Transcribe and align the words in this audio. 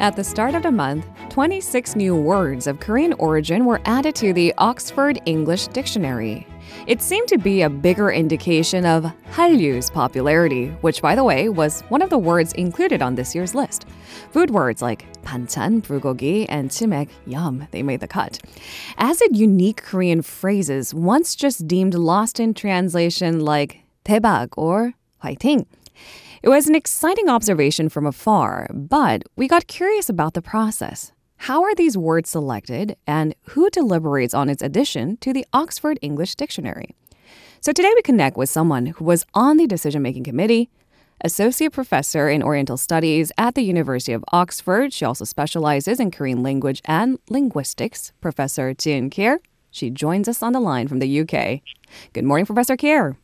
At 0.00 0.16
the 0.16 0.24
start 0.24 0.54
of 0.54 0.62
the 0.62 0.72
month, 0.72 1.04
26 1.28 1.94
new 1.94 2.16
words 2.16 2.66
of 2.66 2.80
Korean 2.80 3.12
origin 3.18 3.66
were 3.66 3.82
added 3.84 4.14
to 4.14 4.32
the 4.32 4.54
Oxford 4.56 5.20
English 5.26 5.66
Dictionary. 5.66 6.46
It 6.86 7.02
seemed 7.02 7.28
to 7.28 7.36
be 7.36 7.60
a 7.60 7.68
bigger 7.68 8.10
indication 8.10 8.86
of 8.86 9.12
Hallyu's 9.32 9.90
popularity, 9.90 10.68
which, 10.80 11.02
by 11.02 11.14
the 11.14 11.22
way, 11.22 11.50
was 11.50 11.82
one 11.90 12.00
of 12.00 12.08
the 12.08 12.16
words 12.16 12.54
included 12.54 13.02
on 13.02 13.14
this 13.14 13.34
year's 13.34 13.54
list. 13.54 13.84
Food 14.30 14.48
words 14.50 14.80
like 14.80 15.04
반찬, 15.22 15.82
불고기, 15.82 16.46
and 16.48 16.70
chimaek, 16.70 17.10
yum, 17.26 17.68
they 17.70 17.82
made 17.82 18.00
the 18.00 18.08
cut. 18.08 18.38
As 18.96 19.18
did 19.18 19.36
unique 19.36 19.82
Korean 19.82 20.22
phrases 20.22 20.94
once 20.94 21.36
just 21.36 21.68
deemed 21.68 21.92
lost 21.92 22.40
in 22.40 22.54
translation 22.54 23.40
like 23.40 23.80
대박 24.06 24.54
or 24.56 24.94
화이팅. 25.22 25.66
It 26.42 26.48
was 26.48 26.66
an 26.66 26.74
exciting 26.74 27.28
observation 27.28 27.90
from 27.90 28.06
afar, 28.06 28.70
but 28.72 29.24
we 29.36 29.46
got 29.46 29.66
curious 29.66 30.08
about 30.08 30.32
the 30.32 30.40
process. 30.40 31.12
How 31.36 31.62
are 31.62 31.74
these 31.74 31.98
words 31.98 32.30
selected, 32.30 32.96
and 33.06 33.34
who 33.50 33.68
deliberates 33.68 34.32
on 34.32 34.48
its 34.48 34.62
addition 34.62 35.18
to 35.18 35.34
the 35.34 35.44
Oxford 35.52 35.98
English 36.00 36.36
Dictionary? 36.36 36.96
So 37.60 37.72
today 37.72 37.92
we 37.94 38.00
connect 38.00 38.38
with 38.38 38.48
someone 38.48 38.86
who 38.86 39.04
was 39.04 39.26
on 39.34 39.58
the 39.58 39.66
decision 39.66 40.00
making 40.00 40.24
committee, 40.24 40.70
associate 41.22 41.74
professor 41.74 42.30
in 42.30 42.42
Oriental 42.42 42.78
Studies 42.78 43.30
at 43.36 43.54
the 43.54 43.62
University 43.62 44.14
of 44.14 44.24
Oxford. 44.32 44.94
She 44.94 45.04
also 45.04 45.26
specializes 45.26 46.00
in 46.00 46.10
Korean 46.10 46.42
language 46.42 46.80
and 46.86 47.18
linguistics, 47.28 48.14
Professor 48.22 48.72
Ji-eun 48.72 49.10
Kiaer. 49.10 49.40
She 49.70 49.90
joins 49.90 50.26
us 50.26 50.42
on 50.42 50.54
the 50.54 50.60
line 50.60 50.88
from 50.88 51.00
the 51.00 51.20
UK. 51.20 51.60
Good 52.14 52.24
morning, 52.24 52.46
Professor 52.46 52.78
Kiaer. 52.78 53.16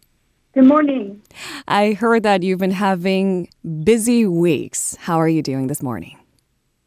Good 0.56 0.68
morning. 0.68 1.20
I 1.68 1.92
heard 1.92 2.22
that 2.22 2.42
you've 2.42 2.60
been 2.60 2.70
having 2.70 3.50
busy 3.84 4.24
weeks. 4.24 4.96
How 4.98 5.20
are 5.20 5.28
you 5.28 5.42
doing 5.42 5.66
this 5.66 5.82
morning? 5.82 6.16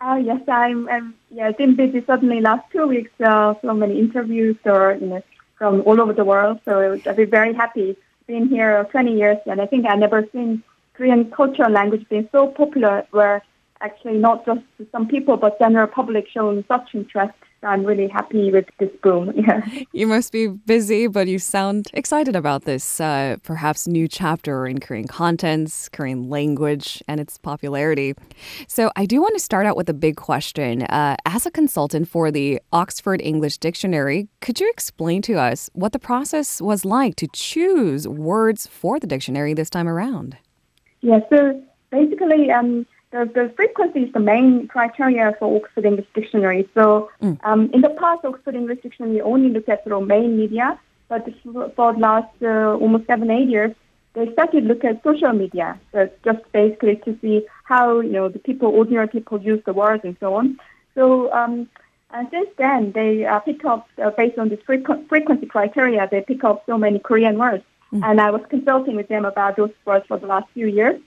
Uh, 0.01 0.15
yes, 0.15 0.41
I'm. 0.47 0.89
I'm 0.89 1.13
yeah, 1.29 1.49
I've 1.49 1.57
been 1.59 1.75
busy 1.75 2.03
suddenly 2.07 2.41
last 2.41 2.63
two 2.71 2.87
weeks. 2.87 3.11
Uh, 3.23 3.53
so 3.61 3.75
many 3.75 3.99
interviews, 3.99 4.57
or 4.65 4.97
you 4.99 5.05
know, 5.05 5.23
from 5.59 5.83
all 5.85 6.01
over 6.01 6.13
the 6.13 6.25
world. 6.25 6.59
So 6.65 6.93
I've 7.05 7.15
been 7.15 7.29
very 7.29 7.53
happy 7.53 7.95
being 8.25 8.47
here 8.47 8.87
20 8.89 9.15
years, 9.15 9.37
and 9.45 9.61
I 9.61 9.67
think 9.67 9.85
I've 9.85 9.99
never 9.99 10.25
seen 10.33 10.63
Korean 10.95 11.29
culture 11.29 11.61
and 11.61 11.75
language 11.75 12.09
being 12.09 12.27
so 12.31 12.47
popular, 12.47 13.05
where 13.11 13.43
actually 13.81 14.17
not 14.17 14.45
just 14.45 14.61
some 14.91 15.07
people, 15.07 15.37
but 15.37 15.59
general 15.59 15.87
public 15.87 16.25
showing 16.31 16.63
such 16.67 16.89
interest 16.93 17.33
I'm 17.63 17.83
really 17.83 18.07
happy 18.07 18.51
with 18.51 18.65
this 18.79 18.89
boom. 19.03 19.33
Yeah. 19.39 19.61
You 19.93 20.05
must 20.05 20.31
be 20.33 20.47
busy, 20.47 21.07
but 21.07 21.27
you 21.27 21.39
sound 21.39 21.87
excited 21.93 22.35
about 22.35 22.65
this 22.65 22.99
uh, 22.99 23.37
perhaps 23.43 23.87
new 23.87 24.07
chapter 24.07 24.67
in 24.67 24.79
Korean 24.79 25.07
contents, 25.07 25.87
Korean 25.89 26.29
language, 26.29 27.01
and 27.07 27.21
its 27.21 27.37
popularity. 27.37 28.15
So 28.67 28.91
I 28.97 29.05
do 29.05 29.21
want 29.21 29.35
to 29.35 29.39
start 29.39 29.65
out 29.65 29.77
with 29.77 29.89
a 29.89 29.93
big 29.93 30.17
question. 30.17 30.83
Uh, 30.83 31.15
as 31.25 31.45
a 31.45 31.51
consultant 31.51 32.09
for 32.09 32.31
the 32.31 32.61
Oxford 32.73 33.21
English 33.21 33.57
Dictionary, 33.57 34.27
could 34.41 34.59
you 34.59 34.69
explain 34.69 35.21
to 35.23 35.35
us 35.35 35.69
what 35.73 35.93
the 35.93 35.99
process 35.99 36.61
was 36.61 36.83
like 36.85 37.15
to 37.15 37.27
choose 37.33 38.07
words 38.07 38.67
for 38.67 38.99
the 38.99 39.07
dictionary 39.07 39.53
this 39.53 39.69
time 39.69 39.87
around? 39.87 40.37
Yeah, 41.01 41.19
so 41.29 41.61
basically, 41.91 42.51
um, 42.51 42.85
the, 43.11 43.29
the 43.33 43.51
frequency 43.55 44.01
is 44.01 44.13
the 44.13 44.19
main 44.19 44.67
criteria 44.67 45.35
for 45.39 45.55
Oxford 45.57 45.85
English 45.85 46.07
Dictionary. 46.13 46.69
So 46.73 47.09
mm. 47.21 47.39
um, 47.43 47.69
in 47.73 47.81
the 47.81 47.89
past, 47.89 48.23
Oxford 48.23 48.55
English 48.55 48.81
Dictionary 48.83 49.21
only 49.21 49.49
looked 49.49 49.69
at 49.69 49.83
the 49.85 49.99
main 49.99 50.37
media, 50.37 50.79
but 51.07 51.27
for 51.75 51.93
the 51.93 51.99
last 51.99 52.31
uh, 52.41 52.75
almost 52.75 53.07
seven, 53.07 53.31
eight 53.31 53.49
years, 53.49 53.73
they 54.13 54.31
started 54.33 54.61
to 54.61 54.67
look 54.67 54.83
at 54.83 55.03
social 55.03 55.33
media. 55.33 55.79
So 55.91 56.09
just 56.23 56.39
basically 56.51 56.97
to 57.05 57.17
see 57.21 57.45
how, 57.63 57.99
you 57.99 58.11
know, 58.11 58.29
the 58.29 58.39
people, 58.39 58.69
ordinary 58.69 59.07
people 59.07 59.41
use 59.41 59.61
the 59.65 59.73
words 59.73 60.03
and 60.03 60.15
so 60.19 60.35
on. 60.35 60.59
So 60.93 61.31
um, 61.33 61.67
and 62.11 62.27
since 62.31 62.49
then, 62.57 62.91
they 62.93 63.25
uh, 63.25 63.39
pick 63.39 63.63
up, 63.65 63.87
uh, 64.03 64.09
based 64.11 64.37
on 64.37 64.49
this 64.49 64.59
frequ- 64.67 65.07
frequency 65.07 65.45
criteria, 65.45 66.07
they 66.09 66.21
pick 66.21 66.43
up 66.43 66.63
so 66.65 66.77
many 66.77 66.99
Korean 66.99 67.37
words. 67.37 67.63
Mm. 67.93 68.03
And 68.03 68.21
I 68.21 68.31
was 68.31 68.41
consulting 68.49 68.95
with 68.95 69.07
them 69.07 69.25
about 69.25 69.57
those 69.57 69.71
words 69.85 70.05
for 70.07 70.17
the 70.17 70.27
last 70.27 70.47
few 70.53 70.67
years 70.67 70.99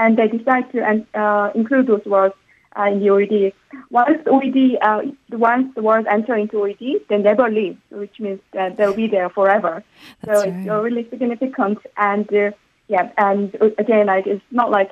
and 0.00 0.16
they 0.16 0.28
decide 0.28 0.66
to 0.72 0.78
uh, 1.14 1.50
include 1.54 1.86
those 1.86 2.04
words 2.06 2.34
uh, 2.78 2.84
in 2.84 3.00
the 3.00 3.08
OED. 3.08 3.52
Once 3.90 4.18
the 4.24 4.30
OED, 4.30 4.78
uh, 4.80 5.02
once 5.36 5.74
the 5.74 5.82
words 5.82 6.06
enter 6.10 6.34
into 6.36 6.56
OED, 6.56 7.06
they 7.08 7.18
never 7.18 7.50
leave, 7.50 7.76
which 7.90 8.18
means 8.18 8.40
that 8.52 8.76
they'll 8.76 8.94
be 8.94 9.08
there 9.08 9.28
forever. 9.28 9.84
That's 10.22 10.40
so 10.40 10.50
right. 10.50 10.58
it's 10.58 10.84
really 10.86 11.06
significant. 11.10 11.78
And 11.98 12.32
uh, 12.32 12.52
yeah, 12.88 13.10
and 13.18 13.54
uh, 13.60 13.70
again, 13.76 14.06
like 14.06 14.26
it's 14.26 14.42
not 14.50 14.70
like 14.70 14.90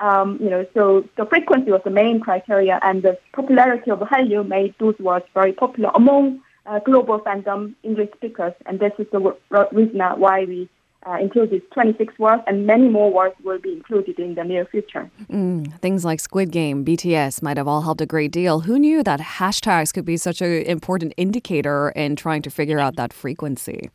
um, 0.00 0.38
you 0.40 0.48
know, 0.48 0.64
so 0.74 1.04
the 1.16 1.26
frequency 1.26 1.70
was 1.70 1.82
the 1.84 1.90
main 1.90 2.20
criteria, 2.20 2.78
and 2.82 3.02
the 3.02 3.18
popularity 3.32 3.90
of 3.90 3.98
Hallyu 4.00 4.46
made 4.46 4.74
those 4.78 4.98
words 4.98 5.26
very 5.34 5.52
popular 5.52 5.90
among 5.94 6.40
uh, 6.66 6.78
global 6.78 7.18
fandom 7.20 7.74
English 7.82 8.10
speakers, 8.16 8.54
and 8.64 8.80
this 8.80 8.92
is 8.98 9.08
the 9.12 9.20
reason 9.72 10.00
why 10.24 10.44
we 10.44 10.68
uh, 11.06 11.16
included 11.20 11.62
26 11.72 12.18
words, 12.18 12.42
and 12.46 12.66
many 12.66 12.88
more 12.88 13.12
words 13.12 13.34
will 13.44 13.58
be 13.58 13.72
included 13.72 14.18
in 14.18 14.34
the 14.34 14.44
near 14.44 14.66
future. 14.66 15.10
Mm, 15.30 15.78
things 15.80 16.04
like 16.04 16.20
Squid 16.20 16.50
Game, 16.50 16.84
BTS 16.84 17.42
might 17.42 17.56
have 17.56 17.68
all 17.68 17.82
helped 17.82 18.00
a 18.00 18.06
great 18.06 18.32
deal. 18.32 18.60
Who 18.60 18.78
knew 18.78 19.02
that 19.02 19.20
hashtags 19.20 19.92
could 19.92 20.04
be 20.04 20.16
such 20.16 20.40
an 20.40 20.62
important 20.62 21.14
indicator 21.16 21.90
in 21.90 22.16
trying 22.16 22.42
to 22.42 22.50
figure 22.50 22.78
out 22.78 22.96
that 22.96 23.12
frequency? 23.12 23.90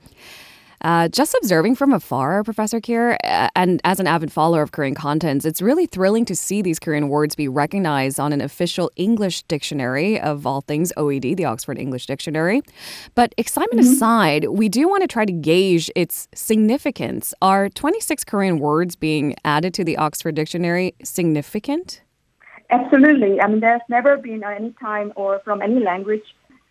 Uh, 0.84 1.08
just 1.08 1.34
observing 1.36 1.76
from 1.76 1.94
afar, 1.94 2.44
Professor 2.44 2.82
Kiaer, 2.82 3.18
uh, 3.24 3.50
and 3.56 3.80
as 3.86 4.02
an 4.02 4.08
avid 4.08 4.32
follower 4.32 4.62
of 4.62 4.74
Korean 4.74 4.96
contents, 4.96 5.46
it's 5.46 5.62
really 5.62 5.86
thrilling 5.86 6.26
to 6.26 6.36
see 6.36 6.62
these 6.62 6.78
Korean 6.78 7.08
words 7.08 7.36
be 7.36 7.48
recognized 7.48 8.20
on 8.20 8.34
an 8.34 8.42
official 8.42 8.92
English 8.98 9.44
dictionary 9.44 10.20
of 10.20 10.46
all 10.46 10.60
things 10.60 10.92
OED, 10.98 11.38
the 11.38 11.46
Oxford 11.46 11.78
English 11.78 12.06
Dictionary. 12.06 12.62
But 13.16 13.34
excitement 13.38 13.82
mm-hmm. 13.86 13.94
aside, 13.94 14.46
we 14.50 14.68
do 14.68 14.90
want 14.90 15.04
to 15.04 15.08
try 15.08 15.24
to 15.24 15.32
gauge 15.32 15.90
its 15.96 16.28
significance. 16.34 17.34
Are 17.42 17.70
26 17.70 18.26
Korean 18.26 18.60
words 18.60 18.98
being 18.98 19.36
added 19.46 19.74
to 19.76 19.86
the 19.86 19.96
Oxford 19.96 20.36
Dictionary 20.36 20.96
significant? 21.02 22.02
Absolutely. 22.70 23.40
I 23.40 23.48
mean, 23.48 23.62
there's 23.62 23.82
never 23.88 24.18
been 24.18 24.44
any 24.44 24.74
time 24.82 25.14
or 25.16 25.40
from 25.46 25.62
any 25.62 25.80
language 25.80 26.24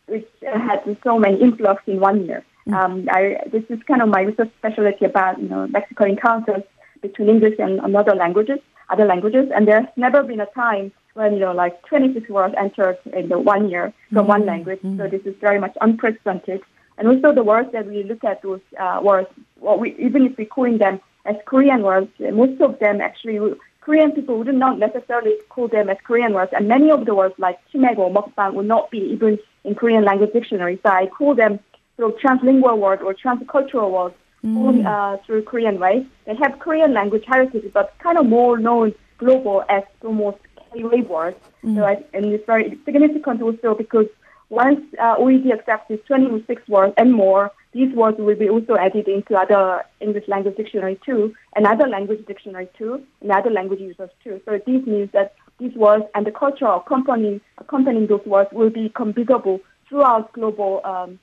which 0.06 0.28
had 0.42 0.84
so 1.02 1.18
many 1.18 1.40
influx 1.40 1.82
in 1.86 1.98
one 2.00 2.26
year. 2.26 2.44
Mm. 2.68 2.74
Um, 2.74 3.08
I, 3.10 3.38
this 3.50 3.64
is 3.68 3.80
kind 3.88 4.02
of 4.02 4.08
my 4.08 4.22
research 4.22 4.50
specialty 4.58 5.04
about 5.04 5.40
you 5.40 5.48
know 5.48 5.66
lexical 5.68 6.08
encounters 6.08 6.62
between 7.00 7.28
English 7.28 7.54
and 7.58 7.80
other 7.96 8.14
languages, 8.14 8.58
other 8.88 9.04
languages, 9.04 9.50
and 9.54 9.66
there's 9.66 9.86
never 9.96 10.22
been 10.22 10.40
a 10.40 10.46
time 10.46 10.92
when 11.14 11.34
you 11.34 11.40
know 11.40 11.52
like 11.52 11.82
26 11.86 12.28
words 12.28 12.54
entered 12.56 12.98
in 13.12 13.28
the 13.28 13.38
one 13.38 13.68
year 13.68 13.92
from 14.12 14.26
mm 14.26 14.28
one 14.28 14.46
language. 14.46 14.80
mm 14.82 14.96
So 14.98 15.08
this 15.08 15.22
is 15.26 15.34
very 15.40 15.58
much 15.58 15.76
unprecedented. 15.80 16.60
And 16.98 17.08
also 17.08 17.34
the 17.34 17.42
words 17.42 17.72
that 17.72 17.86
we 17.86 18.04
look 18.04 18.22
at 18.22 18.42
those 18.42 18.60
uh, 18.78 19.00
words, 19.02 19.28
well, 19.60 19.78
we, 19.78 19.96
even 19.98 20.26
if 20.26 20.36
we 20.36 20.44
coin 20.44 20.78
them 20.78 21.00
as 21.24 21.36
Korean 21.46 21.82
words, 21.82 22.10
most 22.20 22.60
of 22.60 22.78
them 22.78 23.00
actually 23.00 23.38
Korean 23.80 24.12
people 24.12 24.38
would 24.38 24.54
not 24.54 24.78
necessarily 24.78 25.34
call 25.48 25.68
them 25.68 25.88
as 25.90 25.96
Korean 26.04 26.32
words, 26.32 26.52
and 26.54 26.68
many 26.68 26.90
of 26.90 27.04
the 27.04 27.14
words 27.14 27.34
like 27.38 27.58
chimaek 27.70 27.98
or 27.98 28.10
mukbang 28.10 28.54
would 28.54 28.66
not 28.66 28.90
be 28.90 28.98
even 28.98 29.38
in 29.64 29.74
Korean 29.74 30.04
language 30.04 30.32
dictionary. 30.32 30.78
So 30.82 30.90
I 30.90 31.06
call 31.06 31.34
them 31.34 31.58
through 31.96 32.12
translingual 32.22 32.78
words 32.78 33.02
or 33.02 33.14
transcultural 33.14 33.90
words 33.90 34.14
mm. 34.44 34.86
uh, 34.86 35.16
through 35.24 35.42
Korean 35.42 35.78
way. 35.78 36.06
They 36.26 36.34
have 36.36 36.58
Korean 36.58 36.92
language 36.92 37.24
heritage, 37.26 37.70
but 37.72 37.94
kind 37.98 38.18
of 38.18 38.26
more 38.26 38.58
known 38.58 38.94
global 39.18 39.64
as 39.68 39.82
almost 40.02 40.38
K-wave 40.72 41.08
words. 41.08 41.36
Mm. 41.64 41.76
So 41.76 41.84
I, 41.84 42.04
and 42.12 42.26
it's 42.26 42.46
very 42.46 42.78
significant 42.84 43.42
also 43.42 43.74
because 43.74 44.06
once 44.48 44.80
uh, 44.98 45.16
OED 45.16 45.50
accepts 45.52 45.88
these 45.88 46.00
26 46.06 46.68
words 46.68 46.92
and 46.96 47.12
more, 47.12 47.50
these 47.72 47.94
words 47.94 48.18
will 48.18 48.36
be 48.36 48.50
also 48.50 48.76
added 48.76 49.08
into 49.08 49.34
other 49.34 49.82
English 50.00 50.28
language 50.28 50.56
dictionary 50.56 51.00
too, 51.06 51.34
and 51.56 51.66
other 51.66 51.88
language 51.88 52.24
dictionary 52.26 52.68
too, 52.76 53.02
and 53.22 53.30
other 53.30 53.50
language 53.50 53.80
users 53.80 54.10
too. 54.22 54.42
So 54.44 54.58
this 54.66 54.86
means 54.86 55.10
that 55.12 55.34
these 55.58 55.74
words 55.74 56.04
and 56.14 56.26
the 56.26 56.32
culture 56.32 56.66
accompanying, 56.66 57.40
accompanying 57.56 58.08
those 58.08 58.24
words 58.26 58.50
will 58.52 58.68
become 58.68 59.14
visible 59.14 59.60
throughout 59.88 60.32
global 60.32 60.82
um, 60.84 61.18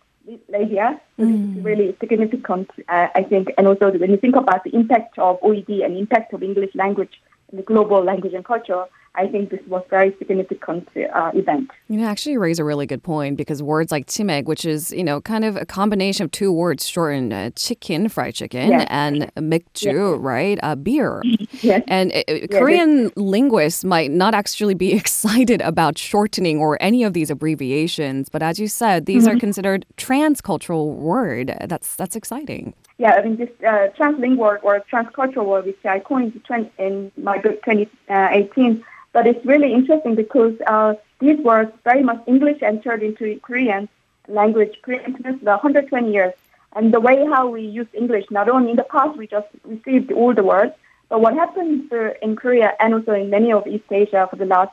media. 0.50 1.00
So 1.18 1.24
mm. 1.24 1.48
this 1.48 1.58
is 1.58 1.64
really 1.64 1.98
significant, 2.00 2.70
uh, 2.88 3.08
I 3.16 3.24
think. 3.24 3.50
And 3.58 3.68
also 3.68 3.92
when 3.92 4.12
you 4.12 4.18
think 4.18 4.36
about 4.36 4.64
the 4.64 4.76
impact 4.76 5.18
of 5.18 5.40
OED 5.42 5.84
and 5.84 5.98
impact 5.98 6.34
of 6.34 6.44
English 6.44 6.74
language 6.76 7.22
in 7.52 7.58
the 7.58 7.64
global 7.64 8.04
language 8.04 8.34
and 8.34 8.46
culture, 8.46 8.86
I 9.16 9.28
think 9.28 9.50
this 9.50 9.60
was 9.68 9.84
very 9.90 10.16
significant 10.18 10.88
uh, 10.96 11.32
event. 11.34 11.72
You 11.88 11.98
know, 11.98 12.08
actually, 12.08 12.34
you 12.34 12.40
raise 12.40 12.60
a 12.60 12.64
really 12.64 12.86
good 12.86 13.04
point 13.04 13.38
because 13.38 13.62
words 13.62 13.92
like 13.92 14.06
chimaek, 14.06 14.46
which 14.46 14.66
is 14.66 14.92
you 14.92 15.04
know 15.04 15.20
kind 15.20 15.44
of 15.44 15.56
a 15.56 15.66
combination 15.66 16.24
of 16.24 16.32
two 16.32 16.52
words 16.52 16.88
shortened, 16.88 17.34
uh, 17.34 17.50
chicken, 17.52 18.08
fried 18.10 18.36
chicken, 18.36 18.70
yes. 18.70 18.88
and 18.90 19.32
mikju, 19.36 20.14
yes. 20.14 20.20
right, 20.22 20.60
uh, 20.64 20.76
beer. 20.76 21.22
Yes. 21.62 21.84
And 21.88 22.14
uh, 22.14 22.24
uh 22.32 22.48
Korean 22.52 23.12
linguists 23.16 23.84
might 23.84 24.12
not 24.12 24.34
actually 24.34 24.76
be 24.76 24.94
excited 25.02 25.62
about 25.62 25.98
shortening 25.98 26.60
or 26.60 26.78
any 26.82 27.04
of 27.04 27.14
these 27.14 27.30
abbreviations, 27.30 28.30
but 28.30 28.44
as 28.44 28.60
you 28.60 28.68
said, 28.68 29.06
these 29.06 29.26
mm-hmm. 29.26 29.38
are 29.38 29.40
considered 29.40 29.86
transcultural 29.98 30.96
word. 30.96 31.58
That's 31.66 31.96
that's 31.96 32.16
exciting. 32.16 32.74
Yeah, 33.00 33.14
I 33.14 33.24
mean 33.24 33.38
this 33.38 33.50
uh, 33.62 33.88
translingual 33.98 34.60
or 34.62 34.84
transcultural 34.92 35.46
word, 35.46 35.66
which 35.66 35.84
I 35.86 36.00
coined 36.00 36.40
in 36.78 37.12
my 37.18 37.40
book 37.40 37.64
2018 37.64 38.84
But 39.12 39.28
it's 39.28 39.44
really 39.46 39.74
interesting 39.74 40.16
because 40.16 40.54
uh, 40.68 40.94
these 41.20 41.40
words 41.40 41.72
very 41.84 42.04
much 42.04 42.22
English 42.28 42.62
entered 42.62 43.04
into 43.04 43.40
Korean 43.42 43.90
language, 44.28 44.80
Korean 44.82 45.18
since 45.24 45.42
120 45.42 46.12
years. 46.12 46.34
And 46.76 46.94
the 46.94 47.00
way 47.00 47.26
how 47.26 47.50
we 47.50 47.64
use 47.64 47.88
English, 47.94 48.26
not 48.30 48.48
only 48.48 48.72
in 48.72 48.78
the 48.78 48.84
past 48.84 49.18
we 49.18 49.26
just 49.26 49.48
received 49.64 50.12
all 50.12 50.34
the 50.34 50.44
words, 50.44 50.74
but 51.10 51.22
what 51.22 51.34
happened 51.34 51.92
in 52.22 52.36
Korea 52.36 52.74
and 52.80 52.94
also 52.94 53.14
in 53.14 53.32
many 53.32 53.52
of 53.52 53.66
East 53.66 53.92
Asia 53.92 54.28
for 54.30 54.36
the 54.36 54.46
last 54.46 54.72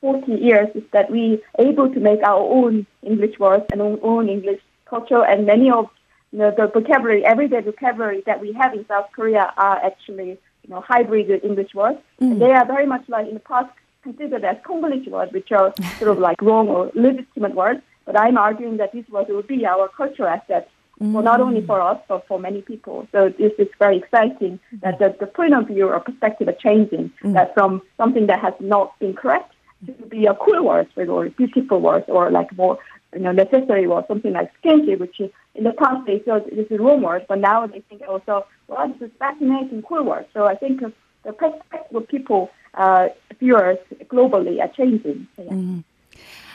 40 0.00 0.32
years 0.32 0.68
is 0.76 0.84
that 0.92 1.10
we 1.10 1.42
able 1.58 1.92
to 1.92 1.98
make 1.98 2.22
our 2.22 2.40
own 2.40 2.86
English 3.02 3.38
words 3.40 3.64
and 3.72 3.82
own, 3.82 3.98
own 4.02 4.28
English 4.28 4.60
culture 4.88 5.24
and 5.24 5.46
many 5.46 5.70
of 5.70 5.90
you 6.30 6.38
know, 6.38 6.52
the 6.56 6.66
vocabulary, 6.68 7.24
everyday 7.24 7.60
vocabulary 7.60 8.22
that 8.26 8.40
we 8.40 8.52
have 8.52 8.74
in 8.74 8.86
South 8.86 9.06
Korea 9.12 9.52
are 9.56 9.76
actually, 9.84 10.38
you 10.66 10.74
know, 10.74 10.80
hybrid 10.80 11.44
English 11.44 11.74
words. 11.74 11.98
Mm. 12.20 12.32
And 12.32 12.40
they 12.42 12.52
are 12.52 12.66
very 12.66 12.86
much 12.86 13.04
like 13.08 13.28
in 13.28 13.34
the 13.34 13.40
past 13.40 13.70
considered 14.02 14.44
as 14.44 14.56
Konglish 14.58 15.08
words, 15.08 15.32
which 15.32 15.50
are 15.52 15.72
sort 15.98 16.10
of 16.10 16.18
like 16.18 16.40
wrong 16.40 16.68
or 16.68 16.90
legitimate 16.94 17.54
words. 17.54 17.80
But 18.04 18.18
I'm 18.18 18.38
arguing 18.38 18.76
that 18.76 18.92
these 18.92 19.08
words 19.08 19.28
will 19.28 19.42
be 19.42 19.66
our 19.66 19.88
cultural 19.88 20.28
asset, 20.28 20.70
mm. 21.00 21.12
for 21.12 21.22
not 21.22 21.40
only 21.40 21.62
for 21.66 21.80
us, 21.80 21.98
but 22.08 22.26
for 22.28 22.38
many 22.38 22.62
people. 22.62 23.08
So 23.12 23.30
this 23.30 23.52
is 23.58 23.68
very 23.78 23.98
exciting 23.98 24.60
that 24.82 24.98
the, 25.00 25.16
the 25.18 25.26
point 25.26 25.54
of 25.54 25.66
view 25.66 25.88
or 25.88 25.98
perspective 26.00 26.48
are 26.48 26.52
changing, 26.52 27.10
mm. 27.22 27.32
that 27.34 27.54
from 27.54 27.82
something 27.96 28.26
that 28.26 28.40
has 28.40 28.54
not 28.60 28.96
been 29.00 29.14
correct 29.14 29.52
to 29.86 29.92
be 30.06 30.26
a 30.26 30.34
cool 30.34 30.64
word 30.64 30.88
or 30.96 31.28
beautiful 31.30 31.80
word 31.80 32.04
or 32.08 32.30
like 32.30 32.50
more 32.56 32.78
you 33.12 33.20
know, 33.20 33.32
necessary 33.32 33.86
word, 33.86 34.04
something 34.08 34.32
like 34.32 34.50
skinship, 34.60 34.98
which 34.98 35.20
is 35.20 35.30
in 35.56 35.64
the 35.64 35.72
past 35.72 36.06
they 36.06 36.18
thought 36.20 36.44
this 36.46 36.66
is 36.70 36.78
rumors, 36.78 37.22
but 37.28 37.38
now 37.38 37.66
they 37.66 37.80
think 37.88 38.02
also, 38.08 38.46
well, 38.68 38.88
this 38.88 39.08
is 39.08 39.16
fascinating, 39.18 39.82
cool 39.82 40.04
work. 40.04 40.26
So 40.34 40.46
I 40.46 40.54
think 40.54 40.82
uh, 40.82 40.90
the 41.24 41.32
perspective 41.32 41.96
of 41.96 42.08
people, 42.08 42.50
uh, 42.74 43.08
viewers 43.38 43.78
globally 44.04 44.60
are 44.60 44.68
changing. 44.68 45.26
So, 45.36 45.42
yeah. 45.44 45.50
mm. 45.50 45.84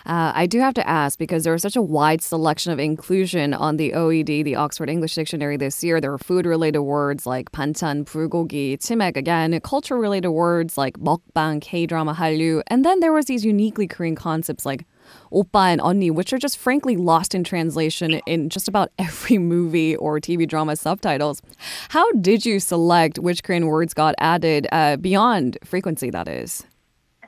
Uh, 0.05 0.31
I 0.33 0.47
do 0.47 0.59
have 0.59 0.73
to 0.75 0.87
ask 0.87 1.19
because 1.19 1.43
there 1.43 1.53
was 1.53 1.61
such 1.61 1.75
a 1.75 1.81
wide 1.81 2.23
selection 2.23 2.71
of 2.71 2.79
inclusion 2.79 3.53
on 3.53 3.77
the 3.77 3.91
OED, 3.91 4.43
the 4.43 4.55
Oxford 4.55 4.89
English 4.89 5.13
Dictionary 5.13 5.57
this 5.57 5.83
year. 5.83 6.01
There 6.01 6.09
were 6.09 6.17
food 6.17 6.45
related 6.45 6.81
words 6.81 7.27
like 7.27 7.51
banchan, 7.51 8.05
bulgogi, 8.05 8.77
chimaek 8.77 9.15
again, 9.15 9.59
culture 9.61 9.97
related 9.97 10.31
words 10.31 10.75
like 10.77 10.97
mukbang, 10.97 11.61
K 11.61 11.85
drama, 11.85 12.15
hallyu, 12.15 12.63
and 12.67 12.83
then 12.83 12.99
there 12.99 13.13
was 13.13 13.25
these 13.25 13.45
uniquely 13.45 13.87
Korean 13.87 14.15
concepts 14.15 14.65
like 14.65 14.85
oppa 15.31 15.71
and 15.71 15.81
onni, 15.81 16.11
which 16.11 16.33
are 16.33 16.37
just 16.37 16.57
frankly 16.57 16.97
lost 16.97 17.33
in 17.33 17.43
translation 17.43 18.21
in 18.25 18.49
just 18.49 18.67
about 18.67 18.91
every 18.99 19.37
movie 19.37 19.95
or 19.95 20.19
TV 20.19 20.47
drama 20.47 20.75
subtitles. 20.75 21.41
How 21.89 22.11
did 22.13 22.45
you 22.45 22.59
select 22.59 23.19
which 23.19 23.43
Korean 23.43 23.67
words 23.67 23.93
got 23.93 24.15
added 24.17 24.67
uh, 24.71 24.97
beyond 24.97 25.57
frequency, 25.63 26.09
that 26.09 26.27
is? 26.27 26.65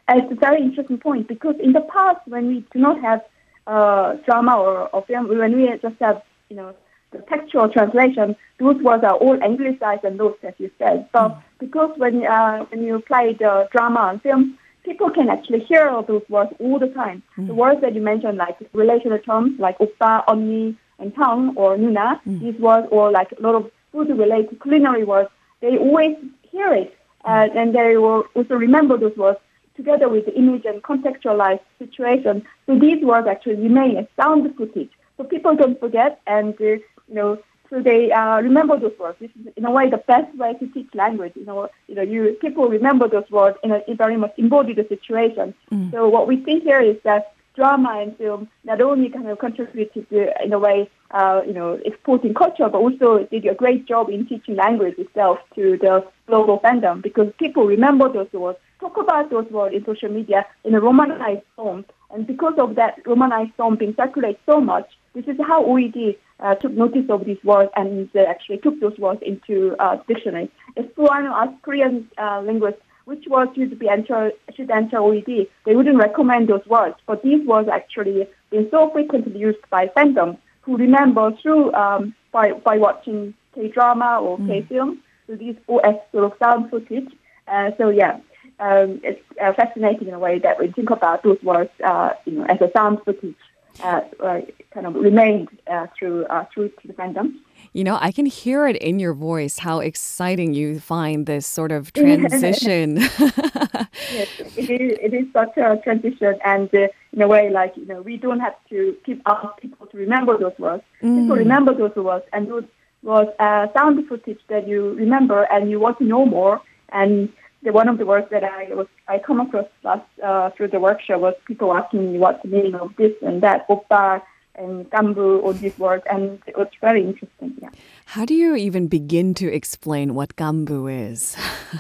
It's 0.10 0.32
a 0.32 0.36
very 0.36 0.62
interesting 0.62 0.98
point 0.98 1.28
because 1.28 1.56
in 1.62 1.72
the 1.72 1.82
past, 1.82 2.20
when 2.28 2.48
we 2.48 2.66
do 2.74 2.80
not 2.80 3.00
have 3.02 3.22
uh, 3.68 4.16
drama 4.26 4.58
or, 4.58 4.90
or 4.90 5.04
film, 5.06 5.30
when 5.30 5.56
we 5.56 5.70
just 5.82 5.96
have, 6.02 6.22
you 6.50 6.58
know, 6.58 6.76
the 7.12 7.20
textual 7.30 7.70
translation, 7.70 8.36
those 8.60 8.82
words 8.82 9.04
are 9.04 9.16
all 9.16 9.42
anglicized 9.42 10.04
and 10.04 10.18
lost, 10.18 10.44
as 10.44 10.54
you 10.58 10.70
said. 10.78 11.08
But 11.14 11.30
mm. 11.30 11.44
because 11.60 11.92
when 11.98 12.26
uh, 12.26 12.66
when 12.66 12.84
you 12.84 13.00
play 13.00 13.36
the 13.40 13.68
drama 13.72 14.10
and 14.12 14.22
film, 14.22 14.58
people 14.84 15.10
can 15.10 15.30
actually 15.30 15.62
hear 15.62 15.88
all 15.88 16.04
those 16.04 16.24
words 16.30 16.52
all 16.60 16.80
the 16.80 16.88
time. 16.88 17.24
Mm. 17.38 17.48
The 17.48 17.54
words 17.54 17.82
that 17.82 17.96
you 17.96 18.02
mentioned, 18.02 18.38
like 18.38 18.58
relational 18.74 19.20
terms 19.20 19.60
like 19.60 19.78
oppa, 19.80 20.26
언니, 20.28 20.76
and 21.00 21.16
tongue 21.16 21.54
or 21.56 21.78
nuna, 21.78 22.22
mm. 22.26 22.40
these 22.40 22.60
words, 22.60 22.88
or 22.92 23.12
like 23.12 23.32
a 23.32 23.42
lot 23.42 23.56
of 23.56 23.72
food-related 23.92 24.62
culinary 24.62 25.04
words, 25.04 25.30
they 25.62 25.78
always 25.78 26.16
hear 26.52 26.74
it, 26.74 26.98
uh, 27.26 27.48
and 27.56 27.74
they 27.76 27.98
will 27.98 28.26
also 28.36 28.56
remember 28.56 28.98
those 28.98 29.16
words 29.16 29.40
together 29.76 30.08
with 30.10 30.26
the 30.26 30.36
image 30.36 30.66
and 30.66 30.84
contextualized 30.84 31.62
situation. 31.80 32.46
So 32.66 32.78
these 32.78 33.04
words 33.04 33.28
actually 33.28 33.56
remain 33.56 33.98
as 33.98 34.06
sound 34.16 34.56
footage. 34.56 34.92
So 35.18 35.24
people 35.24 35.56
don't 35.56 35.80
forget, 35.80 36.22
and 36.28 36.54
uh, 36.60 36.64
you 36.64 36.82
know 37.10 37.40
so 37.74 37.82
they 37.82 38.12
uh, 38.12 38.40
remember 38.40 38.80
those 38.80 38.94
words. 39.00 39.18
This 39.20 39.32
is, 39.32 39.52
in 39.58 39.66
a 39.66 39.72
way, 39.72 39.90
the 39.90 39.98
best 39.98 40.36
way 40.38 40.54
to 40.54 40.68
teach 40.68 40.90
language. 40.94 41.34
You 41.36 41.46
know, 41.46 41.70
you 41.88 41.96
know, 41.96 42.04
you 42.04 42.38
people 42.40 42.68
remember 42.68 43.08
those 43.08 43.28
words 43.32 43.58
in 43.64 43.72
a 43.72 43.82
very 43.96 44.16
much 44.16 44.34
embody 44.38 44.74
the 44.74 44.86
situation. 44.88 45.56
Mm. 45.72 45.92
So 45.92 46.08
what 46.08 46.28
we 46.28 46.44
see 46.46 46.60
here 46.60 46.80
is 46.80 46.98
that 47.04 47.34
drama 47.56 48.00
and 48.00 48.16
film 48.18 48.48
not 48.64 48.80
only 48.80 49.10
kind 49.10 49.28
of 49.28 49.40
contributed 49.40 50.08
to, 50.12 50.44
in 50.44 50.54
a 50.54 50.60
way, 50.60 50.88
uh, 51.10 51.42
you 51.48 51.54
know, 51.54 51.80
exporting 51.84 52.36
culture, 52.36 52.70
but 52.70 52.78
also 52.78 53.28
did 53.32 53.44
a 53.48 53.56
great 53.56 53.88
job 53.88 54.08
in 54.10 54.28
teaching 54.28 54.56
language 54.56 55.00
itself 55.00 55.40
to 55.56 55.76
the 55.78 56.06
global 56.28 56.60
fandom 56.60 57.02
because 57.02 57.34
people 57.40 57.66
remember 57.66 58.08
those 58.08 58.32
words, 58.34 58.60
talk 58.80 58.98
about 58.98 59.32
those 59.32 59.50
words 59.50 59.74
in 59.74 59.84
social 59.84 60.10
media 60.10 60.46
in 60.64 60.76
a 60.76 60.80
romanized 60.80 61.42
form. 61.56 61.86
And 62.12 62.28
because 62.28 62.54
of 62.60 62.76
that 62.76 63.00
romanized 63.08 63.56
form 63.56 63.78
being 63.78 63.96
circulated 63.96 64.40
so 64.46 64.62
much, 64.62 64.88
this 65.16 65.26
is 65.28 65.38
how 65.48 65.64
OED 65.64 66.18
uh, 66.44 66.56
took 66.56 66.74
notice 66.74 67.06
of 67.10 67.26
these 67.26 67.42
words 67.44 67.72
and 67.76 68.10
uh, 68.16 68.20
actually 68.20 68.58
took 68.58 68.80
those 68.80 68.98
words 68.98 69.22
into 69.24 69.76
uh, 69.80 69.98
dictionary. 70.08 70.52
If 70.76 70.94
someone 70.96 71.26
asked 71.26 71.62
Korean 71.64 72.10
uh, 72.18 72.42
linguists 72.46 72.82
which 73.06 73.26
words 73.28 73.52
should 73.56 73.78
be 73.80 73.90
enter 73.90 74.32
should 74.56 74.72
enter 74.72 74.98
OED, 74.98 75.48
they 75.66 75.76
wouldn't 75.76 75.98
recommend 75.98 76.48
those 76.48 76.66
words. 76.68 76.96
But 77.06 77.24
these 77.24 77.46
words 77.46 77.68
actually 77.68 78.28
been 78.50 78.70
so 78.70 78.90
frequently 78.92 79.38
used 79.38 79.70
by 79.70 79.88
fandom 79.88 80.38
who 80.62 80.78
remember 80.78 81.32
through 81.42 81.74
um, 81.74 82.14
by 82.32 82.52
by 82.52 82.78
watching 82.78 83.34
K 83.56 83.70
drama 83.70 84.20
or 84.22 84.38
mm. 84.38 84.48
K 84.48 84.62
film. 84.68 85.02
So 85.28 85.36
these 85.36 85.56
OS 85.68 85.96
sort 86.12 86.26
of 86.26 86.34
sound 86.40 86.70
footage. 86.70 87.10
Uh, 87.48 87.72
so 87.78 87.90
yeah. 87.90 88.20
Um, 88.60 89.02
it's 89.04 89.22
uh, 89.42 89.52
fascinating 89.54 90.10
in 90.10 90.14
a 90.14 90.20
way 90.20 90.38
that 90.40 90.60
we 90.60 90.72
think 90.72 90.90
about 90.92 91.24
those 91.24 91.42
words, 91.42 91.72
uh, 91.84 92.12
you 92.26 92.34
know, 92.34 92.46
as 92.46 92.62
a 92.62 92.70
sound 92.72 93.00
footage 93.04 93.36
kind 93.80 94.88
of 94.88 94.96
remained 94.96 95.50
uh, 95.68 95.88
through 95.98 96.26
through 96.54 96.72
the 96.86 96.94
fandom. 96.94 97.36
You 97.72 97.84
know, 97.84 97.98
I 98.00 98.12
can 98.12 98.26
hear 98.26 98.68
it 98.68 98.76
in 98.78 99.00
your 99.00 99.14
voice 99.14 99.60
how 99.60 99.80
exciting 99.80 100.54
you 100.54 100.80
find 100.80 101.26
this 101.26 101.48
sort 101.48 101.72
of 101.72 101.94
transition. 101.94 102.98
yes, 103.20 104.28
it 104.56 104.70
is. 104.70 104.98
It 105.02 105.14
is 105.14 105.26
such 105.34 105.58
a 105.58 105.80
transition, 105.84 106.40
and 106.44 106.74
uh, 106.74 106.88
in 107.14 107.22
a 107.22 107.28
way, 107.28 107.50
like 107.50 107.76
you 107.78 107.86
know, 107.86 108.02
we 108.02 108.18
don't 108.18 108.40
have 108.40 108.56
to 108.70 108.96
keep 109.06 109.22
asking 109.26 109.70
people 109.70 109.88
to 109.88 109.98
remember 109.98 110.38
those 110.38 110.58
words. 110.60 110.84
Mm. 111.02 111.22
People 111.22 111.38
remember 111.38 111.74
those 111.74 111.96
words, 111.96 112.26
and 112.34 112.48
those 112.48 112.66
was 113.02 113.28
uh, 113.40 113.68
sound 113.74 114.08
footage 114.08 114.40
that 114.48 114.68
you 114.68 114.94
remember, 114.94 115.44
and 115.52 115.70
you 115.70 115.80
want 115.80 115.98
to 115.98 116.06
know 116.06 116.26
more. 116.26 116.62
And 116.90 117.30
the, 117.64 117.72
one 117.72 117.88
of 117.88 117.98
the 117.98 118.06
words 118.06 118.28
that 118.32 118.44
I 118.44 118.74
was 118.74 118.88
I 119.08 119.20
come 119.20 119.40
across 119.40 119.66
last 119.84 120.06
uh, 120.24 120.50
through 120.52 120.70
the 120.70 120.80
workshop 120.80 121.22
was 121.22 121.34
people 121.46 121.74
asking 121.74 122.14
me 122.14 122.20
what's 122.20 122.42
the 122.44 122.50
meaning 122.50 122.76
of 122.76 122.96
this 122.98 123.14
and 123.22 123.42
that, 123.42 123.68
oppa 123.68 124.22
and 124.56 124.90
gganbu, 124.92 125.42
all 125.44 125.54
these 125.54 125.78
words, 125.80 126.04
and 126.10 126.40
it 126.46 126.58
was 126.58 126.68
very 126.80 127.04
interesting. 127.04 127.56
Yeah. 127.60 127.70
How 128.06 128.26
do 128.26 128.34
you 128.36 128.56
even 128.56 128.88
begin 128.88 129.34
to 129.36 129.52
explain 129.52 130.14
what 130.14 130.36
gganbu 130.36 131.12
is? 131.12 131.36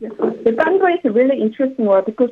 yes, 0.00 0.12
the 0.44 0.52
gganbu 0.52 0.94
is 0.94 1.04
a 1.04 1.10
really 1.10 1.40
interesting 1.40 1.86
word 1.86 2.04
because 2.04 2.30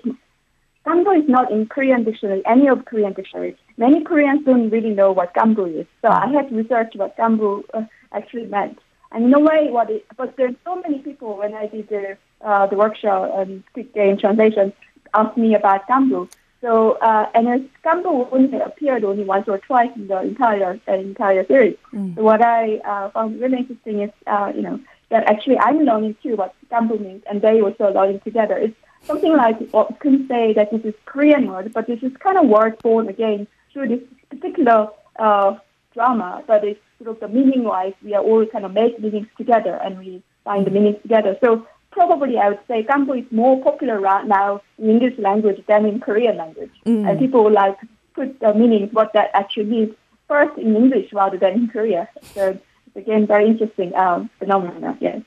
gganbu 0.86 1.22
is 1.22 1.28
not 1.28 1.50
in 1.50 1.66
Korean 1.66 2.04
dictionary, 2.04 2.42
any 2.46 2.68
of 2.68 2.84
Korean 2.84 3.14
dictionaries. 3.14 3.56
Many 3.78 4.02
Koreans 4.04 4.44
don't 4.44 4.70
really 4.70 4.90
know 4.90 5.12
what 5.12 5.34
gganbu 5.34 5.80
is, 5.80 5.86
so 6.02 6.08
I 6.08 6.26
had 6.30 6.50
to 6.50 6.54
research 6.54 6.92
what 6.96 7.16
gganbu 7.16 7.62
uh, 7.72 7.82
actually 8.12 8.46
meant. 8.46 8.78
And 9.12 9.24
in 9.24 9.34
a 9.34 9.40
way, 9.40 9.68
what 9.70 9.88
it, 9.88 10.04
but 10.16 10.36
there's 10.36 10.56
so 10.64 10.76
many 10.82 10.98
people 10.98 11.38
when 11.38 11.54
I 11.54 11.68
did 11.68 11.88
the 11.88 12.18
uh, 12.46 12.66
the 12.66 12.76
workshop 12.76 13.30
and 13.38 13.62
Squid 13.70 13.92
Game 13.92 14.16
translation 14.16 14.72
asked 15.12 15.36
me 15.36 15.54
about 15.54 15.86
gganbu. 15.88 16.20
So 16.62 16.70
uh, 17.08 17.24
and 17.34 17.48
as 17.54 17.60
gganbu 17.84 18.12
only 18.32 18.58
appeared 18.60 19.04
only 19.04 19.24
once 19.24 19.46
or 19.48 19.58
twice 19.58 19.90
in 19.96 20.06
the 20.06 20.20
entire 20.20 20.80
uh, 20.88 20.92
entire 20.92 21.44
series. 21.46 21.76
Mm. 21.92 22.14
So 22.14 22.22
what 22.22 22.42
I 22.42 22.78
uh, 22.92 23.10
found 23.10 23.40
really 23.40 23.58
interesting 23.58 24.02
is 24.06 24.10
uh, 24.26 24.52
you 24.56 24.62
know 24.62 24.80
that 25.10 25.22
actually 25.32 25.58
I'm 25.58 25.80
learning 25.80 26.16
too 26.22 26.36
what 26.36 26.54
gganbu 26.70 27.00
means, 27.06 27.22
and 27.28 27.42
they 27.42 27.60
also 27.60 27.92
learning 27.92 28.20
together. 28.20 28.56
It's 28.56 28.78
something 29.10 29.34
like 29.36 29.58
what 29.70 29.90
well, 29.90 29.98
can 30.00 30.26
say 30.28 30.52
that 30.54 30.70
this 30.70 30.84
is 30.84 30.94
Korean 31.04 31.48
word, 31.48 31.72
but 31.72 31.86
this 31.86 32.02
is 32.02 32.12
kind 32.26 32.38
of 32.38 32.46
word 32.46 32.78
born 32.82 33.08
again 33.08 33.46
through 33.72 33.88
this 33.88 34.04
particular 34.30 34.88
uh, 35.18 35.56
drama, 35.94 36.42
but 36.46 36.64
it's 36.64 36.80
sort 36.98 37.10
of 37.10 37.20
the 37.20 37.28
meaning 37.28 37.64
wise, 37.64 37.94
we 38.02 38.14
are 38.14 38.22
all 38.22 38.46
kind 38.46 38.64
of 38.64 38.72
make 38.72 38.98
meanings 39.00 39.28
together 39.36 39.74
and 39.84 39.98
we 39.98 40.22
find 40.44 40.66
the 40.66 40.70
meanings 40.70 41.00
together. 41.02 41.36
So 41.42 41.66
probably 41.96 42.38
I 42.38 42.50
would 42.50 42.64
say 42.68 42.84
gganbu 42.84 43.12
is 43.22 43.32
more 43.42 43.56
popular 43.68 43.98
right 43.98 44.26
now 44.38 44.60
in 44.78 44.90
English 44.94 45.16
language 45.18 45.60
than 45.66 45.86
in 45.90 45.98
Korean 46.06 46.36
language. 46.42 46.74
Mm. 46.84 47.08
And 47.08 47.18
people 47.18 47.50
like 47.50 47.78
put 48.14 48.38
the 48.40 48.52
meanings, 48.54 48.92
what 48.92 49.12
that 49.14 49.30
actually 49.34 49.70
means, 49.74 49.94
first 50.28 50.54
in 50.58 50.76
English 50.82 51.12
rather 51.12 51.38
than 51.44 51.52
in 51.60 51.68
Korea. 51.68 52.08
So 52.34 52.42
it's 52.50 52.96
again 53.02 53.26
very 53.26 53.46
interesting 53.52 53.94
um, 53.94 54.30
phenomenon, 54.38 54.98
yes. 55.00 55.22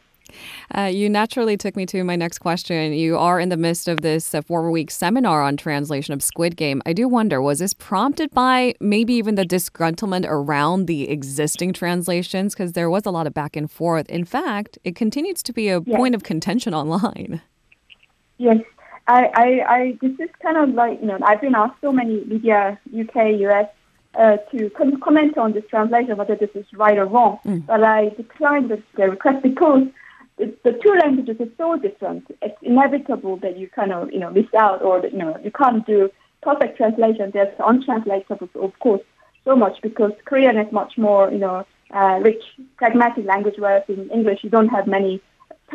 Uh, 0.75 0.83
you 0.83 1.09
naturally 1.09 1.57
took 1.57 1.75
me 1.75 1.85
to 1.87 2.03
my 2.03 2.15
next 2.15 2.39
question. 2.39 2.93
You 2.93 3.17
are 3.17 3.39
in 3.39 3.49
the 3.49 3.57
midst 3.57 3.87
of 3.87 4.01
this 4.01 4.33
uh, 4.33 4.41
four 4.41 4.69
week 4.71 4.91
seminar 4.91 5.41
on 5.41 5.57
translation 5.57 6.13
of 6.13 6.23
Squid 6.23 6.55
Game. 6.55 6.81
I 6.85 6.93
do 6.93 7.07
wonder, 7.07 7.41
was 7.41 7.59
this 7.59 7.73
prompted 7.73 8.31
by 8.31 8.73
maybe 8.79 9.13
even 9.13 9.35
the 9.35 9.45
disgruntlement 9.45 10.25
around 10.27 10.85
the 10.87 11.09
existing 11.09 11.73
translations? 11.73 12.53
Because 12.53 12.73
there 12.73 12.89
was 12.89 13.05
a 13.05 13.11
lot 13.11 13.27
of 13.27 13.33
back 13.33 13.55
and 13.55 13.69
forth. 13.69 14.09
In 14.09 14.25
fact, 14.25 14.77
it 14.83 14.95
continues 14.95 15.43
to 15.43 15.53
be 15.53 15.69
a 15.69 15.81
yes. 15.85 15.97
point 15.97 16.15
of 16.15 16.23
contention 16.23 16.73
online. 16.73 17.41
Yes. 18.37 18.57
I, 19.07 19.25
I, 19.33 19.75
I, 19.75 19.97
this 20.01 20.11
is 20.19 20.29
kind 20.41 20.57
of 20.57 20.75
like, 20.75 20.99
you 21.01 21.07
know, 21.07 21.17
I've 21.23 21.41
been 21.41 21.55
asked 21.55 21.81
so 21.81 21.91
many 21.91 22.23
media, 22.25 22.79
UK, 22.87 23.39
US, 23.39 23.67
uh, 24.13 24.37
to 24.51 24.69
com- 24.71 24.99
comment 24.99 25.37
on 25.37 25.53
this 25.53 25.63
translation, 25.69 26.15
whether 26.17 26.35
this 26.35 26.49
is 26.53 26.65
right 26.73 26.97
or 26.97 27.05
wrong. 27.05 27.39
Mm. 27.45 27.65
But 27.65 27.83
I 27.83 28.09
declined 28.09 28.69
the, 28.69 28.81
the 28.95 29.09
request 29.09 29.41
because 29.41 29.83
the 30.39 30.79
two 30.81 30.93
languages 31.03 31.37
are 31.39 31.53
so 31.57 31.77
different. 31.77 32.25
It's 32.41 32.57
inevitable 32.61 33.37
that 33.37 33.57
you 33.57 33.67
kind 33.69 33.91
of, 33.91 34.11
you 34.11 34.19
know, 34.19 34.31
miss 34.31 34.45
out 34.57 34.81
or, 34.81 35.05
you 35.05 35.17
know, 35.17 35.37
you 35.43 35.51
can't 35.51 35.85
do 35.85 36.09
perfect 36.41 36.77
translation. 36.77 37.31
There's 37.33 37.53
untranslatable, 37.59 38.49
of 38.61 38.79
course, 38.79 39.01
so 39.45 39.55
much 39.55 39.81
because 39.81 40.11
Korean 40.25 40.57
is 40.57 40.71
much 40.71 40.97
more, 40.97 41.31
you 41.31 41.39
know, 41.39 41.65
uh, 41.91 42.19
rich, 42.21 42.43
pragmatic 42.77 43.25
language, 43.25 43.55
whereas 43.57 43.83
in 43.87 44.09
English 44.11 44.39
you 44.43 44.49
don't 44.49 44.69
have 44.69 44.87
many 44.87 45.21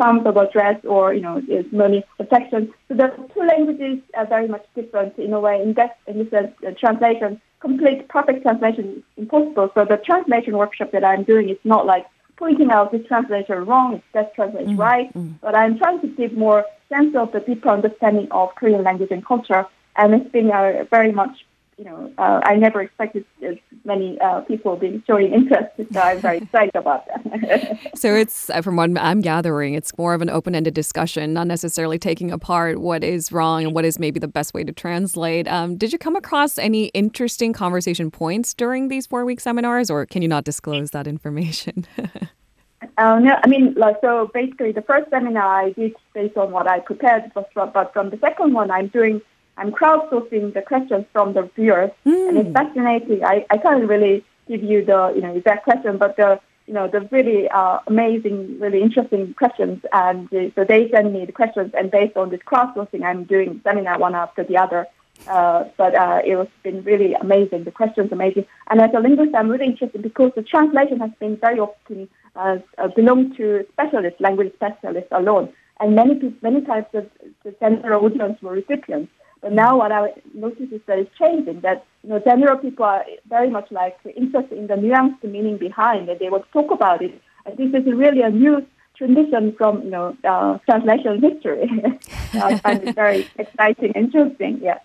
terms 0.00 0.22
of 0.24 0.36
address 0.36 0.80
or, 0.84 1.14
you 1.14 1.20
know, 1.20 1.40
there's 1.46 1.66
many 1.70 2.02
affections. 2.18 2.68
So 2.88 2.94
the 2.94 3.08
two 3.34 3.40
languages 3.40 4.02
are 4.16 4.26
very 4.26 4.48
much 4.48 4.64
different 4.74 5.18
in 5.18 5.32
a 5.32 5.40
way. 5.40 5.60
In 5.60 5.74
that, 5.74 5.98
in 6.06 6.18
this 6.18 6.32
uh, 6.32 6.70
translation, 6.78 7.40
complete 7.60 8.08
perfect 8.08 8.42
translation 8.42 8.96
is 8.96 9.02
impossible. 9.16 9.70
So 9.74 9.84
the 9.84 9.98
translation 9.98 10.56
workshop 10.56 10.90
that 10.92 11.04
I'm 11.04 11.24
doing 11.24 11.48
is 11.48 11.58
not 11.64 11.86
like 11.86 12.06
pointing 12.36 12.70
out 12.70 12.92
this 12.92 13.06
translation 13.06 13.64
wrong, 13.64 13.94
it's 13.94 14.04
that 14.12 14.34
translation 14.34 14.72
mm-hmm. 14.72 14.80
right, 14.80 15.14
mm-hmm. 15.14 15.34
but 15.40 15.54
I'm 15.54 15.78
trying 15.78 16.00
to 16.00 16.08
give 16.08 16.32
more 16.32 16.64
sense 16.88 17.14
of 17.16 17.32
the 17.32 17.40
deeper 17.40 17.68
understanding 17.68 18.28
of 18.30 18.54
Korean 18.54 18.82
language 18.82 19.10
and 19.10 19.24
culture. 19.24 19.66
And 19.96 20.14
it's 20.14 20.30
been 20.30 20.50
a 20.50 20.86
very 20.90 21.12
much 21.12 21.46
you 21.76 21.84
know, 21.84 22.12
uh, 22.18 22.40
I 22.44 22.56
never 22.56 22.80
expected 22.80 23.24
as 23.42 23.56
many 23.84 24.18
uh, 24.20 24.40
people 24.42 24.76
being 24.76 25.02
showing 25.06 25.32
interest, 25.32 25.70
so 25.92 26.00
I'm 26.00 26.20
very 26.20 26.38
excited 26.38 26.74
about 26.74 27.06
that. 27.06 27.78
so 27.94 28.14
it's, 28.14 28.50
uh, 28.50 28.62
from 28.62 28.76
what 28.76 28.90
I'm 28.98 29.20
gathering, 29.20 29.74
it's 29.74 29.96
more 29.98 30.14
of 30.14 30.22
an 30.22 30.30
open-ended 30.30 30.74
discussion, 30.74 31.32
not 31.32 31.46
necessarily 31.46 31.98
taking 31.98 32.30
apart 32.30 32.78
what 32.80 33.02
is 33.02 33.32
wrong 33.32 33.64
and 33.64 33.74
what 33.74 33.84
is 33.84 33.98
maybe 33.98 34.20
the 34.20 34.28
best 34.28 34.54
way 34.54 34.64
to 34.64 34.72
translate. 34.72 35.48
Um, 35.48 35.76
did 35.76 35.92
you 35.92 35.98
come 35.98 36.16
across 36.16 36.58
any 36.58 36.86
interesting 36.86 37.52
conversation 37.52 38.10
points 38.10 38.54
during 38.54 38.88
these 38.88 39.06
four-week 39.06 39.40
seminars, 39.40 39.90
or 39.90 40.06
can 40.06 40.22
you 40.22 40.28
not 40.28 40.44
disclose 40.44 40.90
that 40.92 41.06
information? 41.06 41.86
Uh, 42.98 43.18
no, 43.18 43.34
I 43.42 43.48
mean, 43.48 43.74
like, 43.76 43.96
so 44.02 44.30
basically 44.34 44.72
the 44.72 44.82
first 44.82 45.10
seminar 45.10 45.64
I 45.64 45.70
did 45.70 45.94
based 46.12 46.36
on 46.36 46.52
what 46.52 46.68
I 46.68 46.80
prepared, 46.80 47.32
but 47.34 47.50
from, 47.52 47.70
but 47.72 47.92
from 47.92 48.10
the 48.10 48.18
second 48.18 48.52
one 48.52 48.70
I'm 48.70 48.88
doing 48.88 49.20
I'm 49.56 49.70
crowdsourcing 49.70 50.54
the 50.54 50.62
questions 50.62 51.06
from 51.12 51.34
the 51.34 51.42
viewers, 51.54 51.90
mm. 52.04 52.28
and 52.28 52.38
it's 52.38 52.52
fascinating. 52.52 53.24
I, 53.24 53.46
I 53.50 53.58
can't 53.58 53.88
really 53.88 54.24
give 54.48 54.62
you 54.62 54.84
the 54.84 55.12
you 55.14 55.22
know 55.22 55.34
exact 55.34 55.64
question, 55.64 55.96
but 55.98 56.16
the 56.16 56.40
you 56.66 56.74
know 56.74 56.88
the 56.88 57.00
really 57.12 57.48
uh, 57.48 57.78
amazing, 57.86 58.58
really 58.58 58.82
interesting 58.82 59.34
questions, 59.34 59.84
and 59.92 60.32
uh, 60.34 60.50
so 60.54 60.64
they 60.64 60.90
send 60.90 61.12
me 61.12 61.24
the 61.24 61.32
questions, 61.32 61.72
and 61.74 61.90
based 61.90 62.16
on 62.16 62.30
this 62.30 62.40
crowdsourcing, 62.40 63.04
I'm 63.04 63.24
doing 63.24 63.60
seminar 63.64 63.98
one 63.98 64.14
after 64.14 64.44
the 64.44 64.56
other. 64.56 64.86
Uh, 65.28 65.64
but 65.76 65.94
uh, 65.94 66.20
it 66.24 66.36
has 66.36 66.48
been 66.64 66.82
really 66.82 67.14
amazing. 67.14 67.62
The 67.62 67.70
questions 67.70 68.10
amazing, 68.10 68.46
and 68.68 68.80
as 68.80 68.90
a 68.94 68.98
linguist, 68.98 69.34
I'm 69.34 69.48
really 69.48 69.66
interested 69.66 70.02
because 70.02 70.32
the 70.34 70.42
translation 70.42 70.98
has 70.98 71.12
been 71.20 71.36
very 71.36 71.60
often 71.60 72.08
uh, 72.34 72.58
uh 72.78 72.88
belong 72.88 73.34
to 73.36 73.64
specialists, 73.72 74.20
language 74.20 74.52
specialists 74.54 75.12
alone, 75.12 75.52
and 75.78 75.94
many 75.94 76.34
many 76.42 76.62
times 76.62 76.86
the, 76.92 77.06
the 77.44 77.52
general 77.60 78.04
audience 78.04 78.42
were 78.42 78.52
recipients. 78.52 79.12
But 79.44 79.52
now 79.52 79.76
what 79.76 79.92
I 79.92 80.08
notice 80.32 80.72
is 80.72 80.80
that 80.86 80.98
it's 80.98 81.18
changing, 81.18 81.60
that 81.60 81.84
you 82.02 82.08
know, 82.08 82.18
general 82.18 82.56
people 82.56 82.86
are 82.86 83.04
very 83.28 83.50
much 83.50 83.70
like 83.70 83.94
interested 84.16 84.56
in 84.56 84.68
the 84.68 84.74
nuanced 84.74 85.22
meaning 85.22 85.58
behind 85.58 86.08
it. 86.08 86.18
They 86.18 86.30
to 86.30 86.42
talk 86.50 86.70
about 86.70 87.02
it. 87.02 87.20
And 87.44 87.54
this 87.58 87.68
is 87.78 87.86
really 87.92 88.22
a 88.22 88.30
new 88.30 88.66
tradition 88.96 89.54
from, 89.58 89.82
you 89.82 89.90
know, 89.90 90.16
uh, 90.24 90.56
translation 90.64 91.20
history. 91.20 91.70
I 92.32 92.56
find 92.56 92.88
it 92.88 92.94
very 92.94 93.28
exciting, 93.38 93.92
interesting, 93.92 94.60
yeah. 94.62 94.78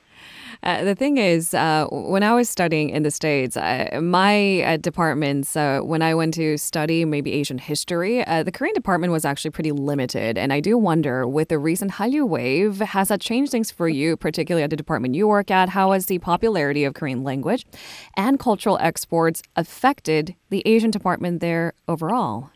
Uh, 0.62 0.84
the 0.84 0.94
thing 0.94 1.18
is, 1.18 1.54
uh, 1.54 1.88
when 1.90 2.22
I 2.22 2.34
was 2.34 2.50
studying 2.50 2.90
in 2.90 3.04
the 3.04 3.12
States, 3.12 3.56
uh, 3.56 4.00
my 4.04 4.62
uh, 4.62 4.78
departments, 4.78 5.56
uh, 5.56 5.80
when 5.80 6.02
I 6.02 6.14
went 6.14 6.34
to 6.34 6.58
study 6.58 7.06
maybe 7.06 7.32
Asian 7.32 7.58
history, 7.58 8.24
the 8.28 8.52
Korean 8.54 8.74
department 8.74 9.14
was 9.14 9.24
actually 9.24 9.52
pretty 9.52 9.72
limited. 9.72 10.38
And 10.38 10.52
I 10.52 10.60
do 10.60 10.78
wonder, 10.78 11.26
with 11.26 11.48
the 11.48 11.58
recent 11.58 11.92
Hallyu 11.92 12.28
wave, 12.28 12.80
has 12.80 13.08
that 13.08 13.22
changed 13.22 13.54
things 13.54 13.72
for 13.72 13.88
you, 13.88 14.18
particularly 14.18 14.64
at 14.64 14.70
the 14.70 14.76
department 14.76 15.16
you 15.16 15.30
work 15.30 15.50
at? 15.50 15.70
How 15.70 15.94
has 15.94 16.08
the 16.08 16.20
popularity 16.20 16.84
of 16.84 16.94
Korean 16.94 17.24
language 17.24 17.66
and 18.18 18.38
cultural 18.38 18.78
exports 18.82 19.42
affected 19.56 20.36
the 20.50 20.62
Asian 20.66 20.92
department 20.92 21.40
there 21.40 21.72
overall? 21.88 22.50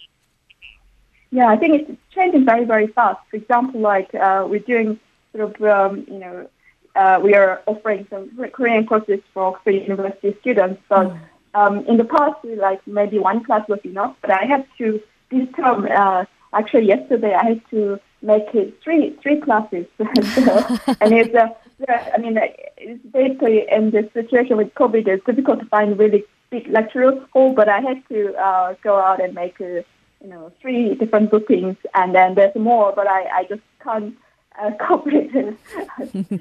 Yeah, 1.31 1.47
I 1.47 1.55
think 1.55 1.81
it's 1.81 1.99
changing 2.13 2.45
very, 2.45 2.65
very 2.65 2.87
fast. 2.87 3.19
For 3.31 3.37
example, 3.37 3.79
like 3.79 4.11
we're 4.13 4.59
doing 4.59 4.99
sort 5.31 5.55
of, 5.55 5.61
um, 5.63 6.05
you 6.07 6.19
know, 6.19 6.49
uh, 6.95 7.19
we 7.21 7.33
are 7.33 7.61
offering 7.65 8.07
some 8.09 8.29
Korean 8.51 8.85
courses 8.85 9.19
for 9.33 9.43
Oxford 9.43 9.75
University 9.75 10.35
students. 10.41 10.81
But 10.89 11.09
mm. 11.09 11.19
um, 11.55 11.85
in 11.85 11.97
the 11.97 12.05
past, 12.05 12.43
we 12.43 12.55
like 12.55 12.85
maybe 12.87 13.19
one 13.19 13.43
class 13.43 13.67
was 13.67 13.79
enough, 13.83 14.15
but 14.21 14.31
I 14.31 14.45
had 14.45 14.65
to 14.77 15.01
this 15.31 15.47
term. 15.55 15.87
Uh, 15.89 16.25
actually, 16.53 16.87
yesterday 16.87 17.33
I 17.33 17.45
had 17.45 17.61
to 17.71 17.99
make 18.21 18.53
it 18.53 18.81
three 18.83 19.15
three 19.21 19.41
classes, 19.41 19.85
so, 19.97 20.77
and 21.01 21.13
it's 21.13 21.35
uh, 21.35 21.47
I 21.87 22.17
mean, 22.17 22.37
it's 22.77 23.03
basically 23.05 23.65
in 23.69 23.91
this 23.91 24.11
situation 24.13 24.57
with 24.57 24.73
COVID, 24.75 25.07
it's 25.07 25.25
difficult 25.25 25.59
to 25.59 25.65
find 25.65 25.97
really 25.97 26.23
big 26.49 26.67
lecture 26.67 27.11
hall, 27.33 27.53
but 27.53 27.67
I 27.67 27.79
had 27.79 28.07
to 28.09 28.35
uh, 28.35 28.75
go 28.83 28.99
out 28.99 29.21
and 29.21 29.33
make, 29.33 29.59
uh, 29.59 29.81
you 30.21 30.29
know, 30.29 30.51
three 30.61 30.95
different 30.95 31.31
bookings, 31.31 31.77
and 31.93 32.13
then 32.15 32.35
there's 32.35 32.55
more, 32.55 32.93
but 32.95 33.07
I, 33.07 33.39
I 33.39 33.43
just 33.45 33.61
can't 33.83 34.15
uh, 34.61 34.71
corporate, 34.87 35.33
you 35.33 35.57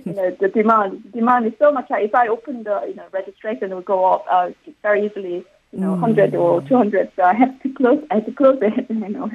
know, 0.07 0.37
the 0.41 0.51
demand. 0.53 1.13
Demand 1.13 1.47
is 1.47 1.53
so 1.59 1.73
much. 1.73 1.87
If 1.91 2.15
I 2.15 2.29
open 2.29 2.65
the, 2.65 2.85
you 2.89 2.95
know, 2.95 3.07
registration, 3.13 3.73
it 3.73 3.75
will 3.75 3.83
go 3.83 4.05
up 4.05 4.25
uh, 4.31 4.51
very 4.83 5.07
easily. 5.07 5.45
You 5.73 5.81
know, 5.81 5.95
mm. 5.95 6.01
hundred 6.01 6.35
or 6.35 6.61
two 6.63 6.77
hundred. 6.77 7.11
So 7.17 7.23
I 7.23 7.33
have 7.33 7.63
to 7.63 7.73
close. 7.73 8.05
I 8.11 8.17
have 8.17 8.27
to 8.27 8.33
close 8.33 8.59
it. 8.61 8.87
You 8.91 9.09
know. 9.09 9.31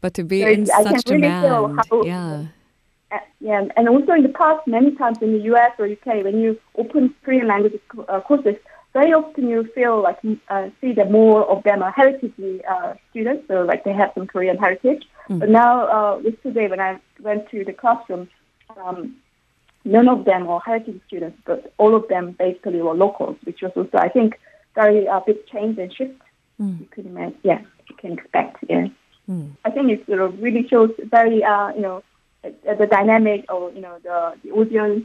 But 0.00 0.14
to 0.14 0.24
be 0.24 0.42
so 0.42 0.48
in 0.48 0.62
I 0.70 0.82
such 0.82 1.04
can 1.04 1.20
demand, 1.20 1.44
really 1.44 1.82
how, 1.90 2.02
yeah. 2.04 2.46
Uh, 3.10 3.18
yeah, 3.40 3.64
and 3.76 3.88
also 3.88 4.12
in 4.12 4.22
the 4.22 4.28
past, 4.30 4.66
many 4.66 4.94
times 4.94 5.18
in 5.22 5.32
the 5.32 5.44
U.S. 5.44 5.72
or 5.78 5.86
U.K., 5.86 6.22
when 6.22 6.40
you 6.40 6.58
open 6.76 7.14
Korean 7.22 7.46
language 7.48 7.80
uh, 8.08 8.20
courses, 8.20 8.56
very 8.92 9.12
often 9.12 9.48
you 9.48 9.64
feel 9.74 10.02
like 10.02 10.18
uh, 10.48 10.68
see 10.80 10.92
that 10.92 11.10
more 11.10 11.44
of 11.44 11.62
them 11.62 11.82
are 11.82 11.90
heritage 11.90 12.32
uh, 12.68 12.94
students, 13.10 13.46
so 13.48 13.62
like 13.62 13.84
they 13.84 13.92
have 13.92 14.10
some 14.14 14.26
Korean 14.26 14.56
heritage. 14.56 15.04
Mm. 15.28 15.40
But 15.40 15.48
now, 15.50 15.86
uh, 15.86 16.18
yesterday 16.18 16.68
when 16.68 16.80
I 16.80 17.00
went 17.20 17.50
to 17.50 17.64
the 17.64 17.72
classroom, 17.72 18.28
um, 18.82 19.16
none 19.84 20.08
of 20.08 20.24
them 20.24 20.46
were 20.46 20.60
heritage 20.60 21.00
students, 21.06 21.38
but 21.44 21.72
all 21.78 21.94
of 21.94 22.08
them 22.08 22.32
basically 22.32 22.80
were 22.80 22.94
locals, 22.94 23.36
which 23.44 23.62
was 23.62 23.72
also, 23.76 23.98
I 23.98 24.08
think, 24.08 24.38
very 24.74 25.06
uh, 25.08 25.20
big 25.20 25.46
change 25.46 25.78
and 25.78 25.92
shift. 25.92 26.20
Mm. 26.60 26.80
You 26.80 26.86
could 26.90 27.06
imagine, 27.06 27.38
yeah, 27.42 27.60
you 27.88 27.96
can 27.96 28.12
expect. 28.12 28.64
Yeah, 28.68 28.88
mm. 29.28 29.50
I 29.64 29.70
think 29.70 29.90
it 29.90 30.06
sort 30.06 30.20
of 30.20 30.40
really 30.40 30.66
shows 30.68 30.90
very, 30.98 31.44
uh, 31.44 31.72
you 31.74 31.82
know, 31.82 32.02
the 32.42 32.86
dynamic 32.90 33.44
or 33.52 33.70
you 33.72 33.80
know 33.80 33.98
the, 34.02 34.34
the 34.44 34.50
audience 34.52 35.04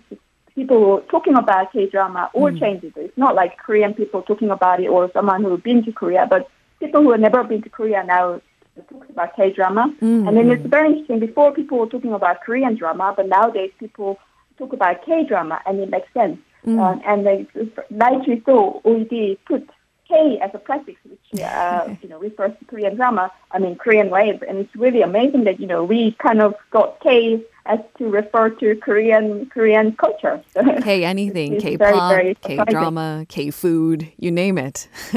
people 0.56 1.02
talking 1.10 1.36
about 1.36 1.72
K 1.72 1.88
drama 1.88 2.30
all 2.34 2.52
mm. 2.52 2.60
changes. 2.60 2.94
It's 2.96 3.18
not 3.18 3.36
like 3.36 3.58
Korean 3.58 3.94
people 3.94 4.22
talking 4.22 4.50
about 4.50 4.80
it 4.80 4.88
or 4.88 5.12
someone 5.12 5.44
who's 5.44 5.62
been 5.62 5.84
to 5.86 5.92
Korea, 5.92 6.28
but 6.30 6.50
people 6.80 7.02
who 7.02 7.12
have 7.12 7.20
never 7.20 7.44
been 7.44 7.62
to 7.64 7.70
Korea 7.70 8.04
now 8.04 8.42
talk 8.82 9.10
about 9.10 9.36
K 9.36 9.52
drama. 9.52 9.94
Mm. 10.02 10.28
And 10.28 10.38
then 10.38 10.50
it's 10.52 10.66
very 10.66 10.90
interesting. 10.90 11.20
Before 11.20 11.52
people 11.52 11.80
were 11.80 11.88
talking 11.88 12.14
about 12.14 12.42
Korean 12.42 12.76
drama, 12.76 13.14
but 13.16 13.28
nowadays 13.28 13.72
people 13.80 14.20
talk 14.58 14.74
about 14.74 15.06
K 15.06 15.26
drama, 15.26 15.62
and 15.66 15.80
it 15.80 15.90
makes 15.90 16.12
sense. 16.14 16.40
Mm. 16.66 16.80
Uh, 16.80 17.00
and 17.06 17.26
they, 17.26 17.48
rightly 17.92 18.42
so, 18.46 18.82
OED 18.86 19.38
put 19.46 19.70
K 20.08 20.40
as 20.42 20.52
a 20.54 20.60
prefix, 20.60 21.00
which 21.04 21.42
uh, 21.42 21.96
you 22.02 22.10
know 22.10 22.20
refers 22.20 22.52
to 22.60 22.66
Korean 22.66 22.96
drama. 22.96 23.32
I 23.52 23.60
mean 23.60 23.76
Korean 23.76 24.10
wave, 24.10 24.42
and 24.44 24.58
it's 24.58 24.76
really 24.76 25.02
amazing 25.02 25.44
that 25.46 25.60
you 25.60 25.68
know 25.68 25.84
we 25.84 26.16
kind 26.20 26.42
of 26.42 26.56
got 26.72 27.00
K 27.02 27.44
as 27.66 27.80
to 27.98 28.10
refer 28.10 28.50
to 28.50 28.76
Korean 28.76 29.46
Korean 29.48 29.96
culture. 29.96 30.42
K 30.82 31.04
anything, 31.06 31.60
K 31.60 31.78
pop, 31.78 32.22
K 32.42 32.58
drama, 32.70 33.26
K 33.30 33.52
food, 33.52 34.12
you 34.18 34.32
name 34.32 34.58
it. 34.58 34.88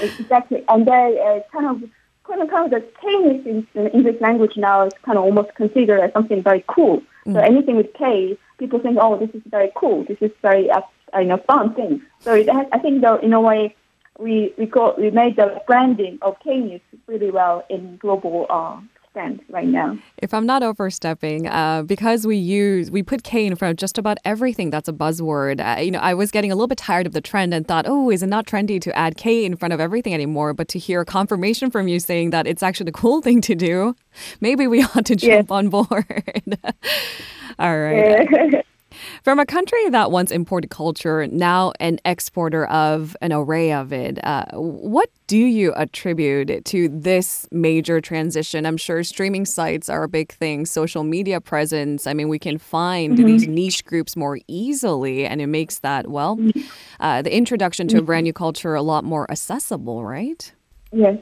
exactly, 0.00 0.64
and 0.68 0.86
they 0.86 1.20
uh, 1.20 1.58
kind 1.58 1.82
of 1.82 1.90
kind 2.26 2.42
of 2.42 2.50
kind 2.50 2.72
of 2.72 2.80
the 2.80 2.86
K 3.00 3.06
in, 3.50 3.66
in 3.74 3.86
English 3.88 4.20
language 4.20 4.56
now 4.56 4.86
is 4.86 4.92
kind 5.04 5.18
of 5.18 5.24
almost 5.24 5.54
considered 5.54 6.00
as 6.00 6.12
something 6.12 6.42
very 6.42 6.64
cool. 6.66 7.02
Mm. 7.26 7.34
So 7.34 7.40
anything 7.40 7.76
with 7.76 7.92
K, 7.94 8.38
people 8.58 8.78
think, 8.78 8.98
oh, 9.00 9.18
this 9.18 9.30
is 9.34 9.42
very 9.46 9.70
cool. 9.76 10.04
This 10.04 10.18
is 10.20 10.30
very 10.42 10.70
uh, 10.70 10.80
you 11.18 11.26
know 11.26 11.38
fun 11.38 11.74
thing. 11.74 12.02
So 12.20 12.34
it 12.34 12.48
has, 12.48 12.66
I 12.72 12.78
think 12.78 13.02
though 13.02 13.16
in 13.16 13.32
a 13.32 13.40
way 13.40 13.74
we 14.18 14.54
we 14.58 14.66
got 14.66 15.00
we 15.00 15.10
made 15.10 15.36
the 15.36 15.60
branding 15.66 16.18
of 16.22 16.38
K 16.40 16.58
news 16.58 16.80
really 17.06 17.30
well 17.30 17.64
in 17.68 17.96
global 17.98 18.46
uh, 18.48 18.80
extent 19.14 19.42
right 19.48 19.66
now. 19.66 19.98
If 20.18 20.34
I'm 20.34 20.46
not 20.46 20.62
overstepping, 20.62 21.46
uh, 21.46 21.82
because 21.82 22.26
we 22.26 22.36
use 22.36 22.90
we 22.90 23.02
put 23.02 23.22
K 23.22 23.46
in 23.46 23.56
front 23.56 23.72
of 23.72 23.76
just 23.76 23.98
about 23.98 24.18
everything 24.24 24.70
that's 24.70 24.88
a 24.88 24.92
buzzword. 24.92 25.60
Uh, 25.60 25.80
you 25.80 25.90
know, 25.90 26.00
I 26.00 26.14
was 26.14 26.30
getting 26.30 26.50
a 26.50 26.54
little 26.54 26.68
bit 26.68 26.78
tired 26.78 27.06
of 27.06 27.12
the 27.12 27.20
trend 27.20 27.54
and 27.54 27.66
thought, 27.66 27.86
oh, 27.86 28.10
is 28.10 28.22
it 28.22 28.26
not 28.26 28.46
trendy 28.46 28.80
to 28.80 28.96
add 28.96 29.16
K 29.16 29.44
in 29.44 29.56
front 29.56 29.72
of 29.72 29.80
everything 29.80 30.14
anymore? 30.14 30.52
But 30.52 30.68
to 30.68 30.78
hear 30.78 31.04
confirmation 31.04 31.70
from 31.70 31.88
you 31.88 32.00
saying 32.00 32.30
that 32.30 32.46
it's 32.46 32.62
actually 32.62 32.86
the 32.86 32.92
cool 32.92 33.20
thing 33.22 33.40
to 33.42 33.54
do, 33.54 33.94
maybe 34.40 34.66
we 34.66 34.82
ought 34.94 35.06
to 35.06 35.16
jump 35.16 35.48
yes. 35.48 35.50
on 35.50 35.68
board. 35.68 35.86
All 37.58 37.78
right. 37.78 38.64
From 39.22 39.38
a 39.38 39.46
country 39.46 39.88
that 39.90 40.10
once 40.10 40.30
imported 40.30 40.70
culture, 40.70 41.26
now 41.26 41.72
an 41.80 41.98
exporter 42.04 42.66
of 42.66 43.16
an 43.20 43.32
array 43.32 43.72
of 43.72 43.92
it, 43.92 44.24
uh, 44.24 44.46
what 44.54 45.10
do 45.26 45.38
you 45.38 45.72
attribute 45.74 46.64
to 46.64 46.88
this 46.88 47.48
major 47.50 48.00
transition? 48.00 48.66
I'm 48.66 48.76
sure 48.76 49.02
streaming 49.02 49.46
sites 49.46 49.88
are 49.88 50.02
a 50.02 50.08
big 50.08 50.32
thing, 50.32 50.66
social 50.66 51.04
media 51.04 51.40
presence. 51.40 52.06
I 52.06 52.14
mean, 52.14 52.28
we 52.28 52.38
can 52.38 52.58
find 52.58 53.16
mm-hmm. 53.16 53.26
these 53.26 53.48
niche 53.48 53.84
groups 53.84 54.16
more 54.16 54.38
easily, 54.48 55.26
and 55.26 55.40
it 55.40 55.46
makes 55.46 55.78
that, 55.80 56.08
well, 56.08 56.36
mm-hmm. 56.36 56.60
uh, 57.00 57.22
the 57.22 57.34
introduction 57.34 57.88
to 57.88 57.98
a 57.98 58.02
brand 58.02 58.24
new 58.24 58.32
culture 58.32 58.74
a 58.74 58.82
lot 58.82 59.04
more 59.04 59.30
accessible, 59.30 60.04
right? 60.04 60.52
Yes, 60.92 61.18